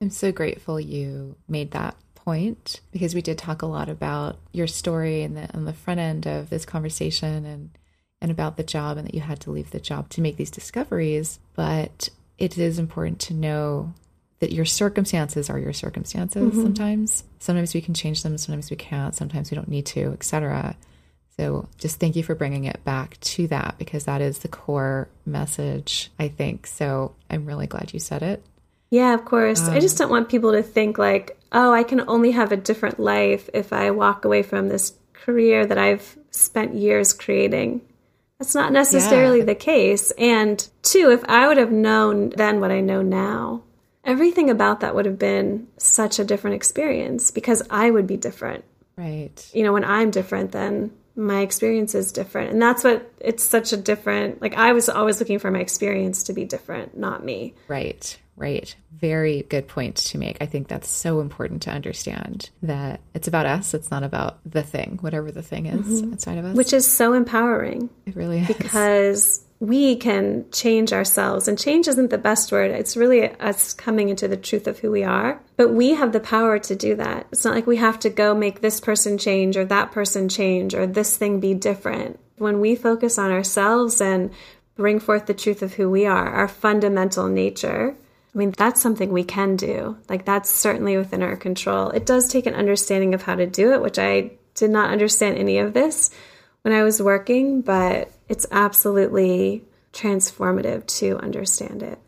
[0.01, 4.65] I'm so grateful you made that point because we did talk a lot about your
[4.65, 7.77] story and the on the front end of this conversation and
[8.19, 10.49] and about the job and that you had to leave the job to make these
[10.49, 11.37] discoveries.
[11.53, 12.09] But
[12.39, 13.93] it is important to know
[14.43, 16.61] that your circumstances are your circumstances mm-hmm.
[16.61, 17.23] sometimes.
[17.39, 20.75] Sometimes we can change them, sometimes we can't, sometimes we don't need to, etc.
[21.37, 25.07] So just thank you for bringing it back to that because that is the core
[25.25, 26.67] message, I think.
[26.67, 28.43] So I'm really glad you said it.
[28.89, 29.61] Yeah, of course.
[29.61, 32.57] I just um, don't want people to think like, oh, I can only have a
[32.57, 37.79] different life if I walk away from this career that I've spent years creating.
[38.39, 39.45] That's not necessarily Yeah.
[39.45, 40.11] the case.
[40.17, 43.63] And two, if I would have known then what I know now,
[44.03, 48.65] everything about that would have been such a different experience because I would be different.
[48.95, 49.49] Right.
[49.53, 52.51] You know, when I'm different, then my experience is different.
[52.51, 56.23] And that's what it's such a different, like, I was always looking for my experience
[56.23, 57.53] to be different, not me.
[57.67, 58.75] Right, right.
[58.91, 60.37] Very good point to make.
[60.41, 63.73] I think that's so important to understand that it's about us.
[63.73, 66.13] It's not about the thing, whatever the thing is mm-hmm.
[66.13, 66.55] inside of us.
[66.55, 67.89] Which is so empowering.
[68.05, 68.47] it really is.
[68.47, 71.47] because we can change ourselves.
[71.47, 72.69] And change isn't the best word.
[72.69, 75.39] It's really us coming into the truth of who we are.
[75.55, 77.27] But we have the power to do that.
[77.31, 80.75] It's not like we have to go make this person change or that person change
[80.75, 82.19] or this thing be different.
[82.35, 84.31] When we focus on ourselves and
[84.75, 87.95] bring forth the truth of who we are our fundamental nature
[88.33, 89.95] I mean, that's something we can do.
[90.09, 91.91] Like, that's certainly within our control.
[91.91, 95.37] It does take an understanding of how to do it, which I did not understand
[95.37, 96.09] any of this
[96.63, 99.63] when I was working, but it's absolutely
[99.93, 101.99] transformative to understand it.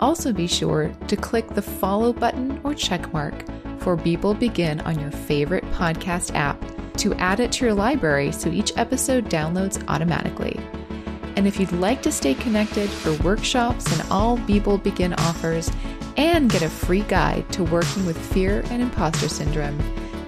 [0.00, 3.34] Also, be sure to click the follow button or check mark
[3.80, 6.58] for Be Bold Begin on your favorite podcast app
[6.96, 10.58] to add it to your library so each episode downloads automatically.
[11.36, 15.70] And if you'd like to stay connected for workshops and all Be Bold Begin offers,
[16.16, 19.78] and get a free guide to working with fear and imposter syndrome,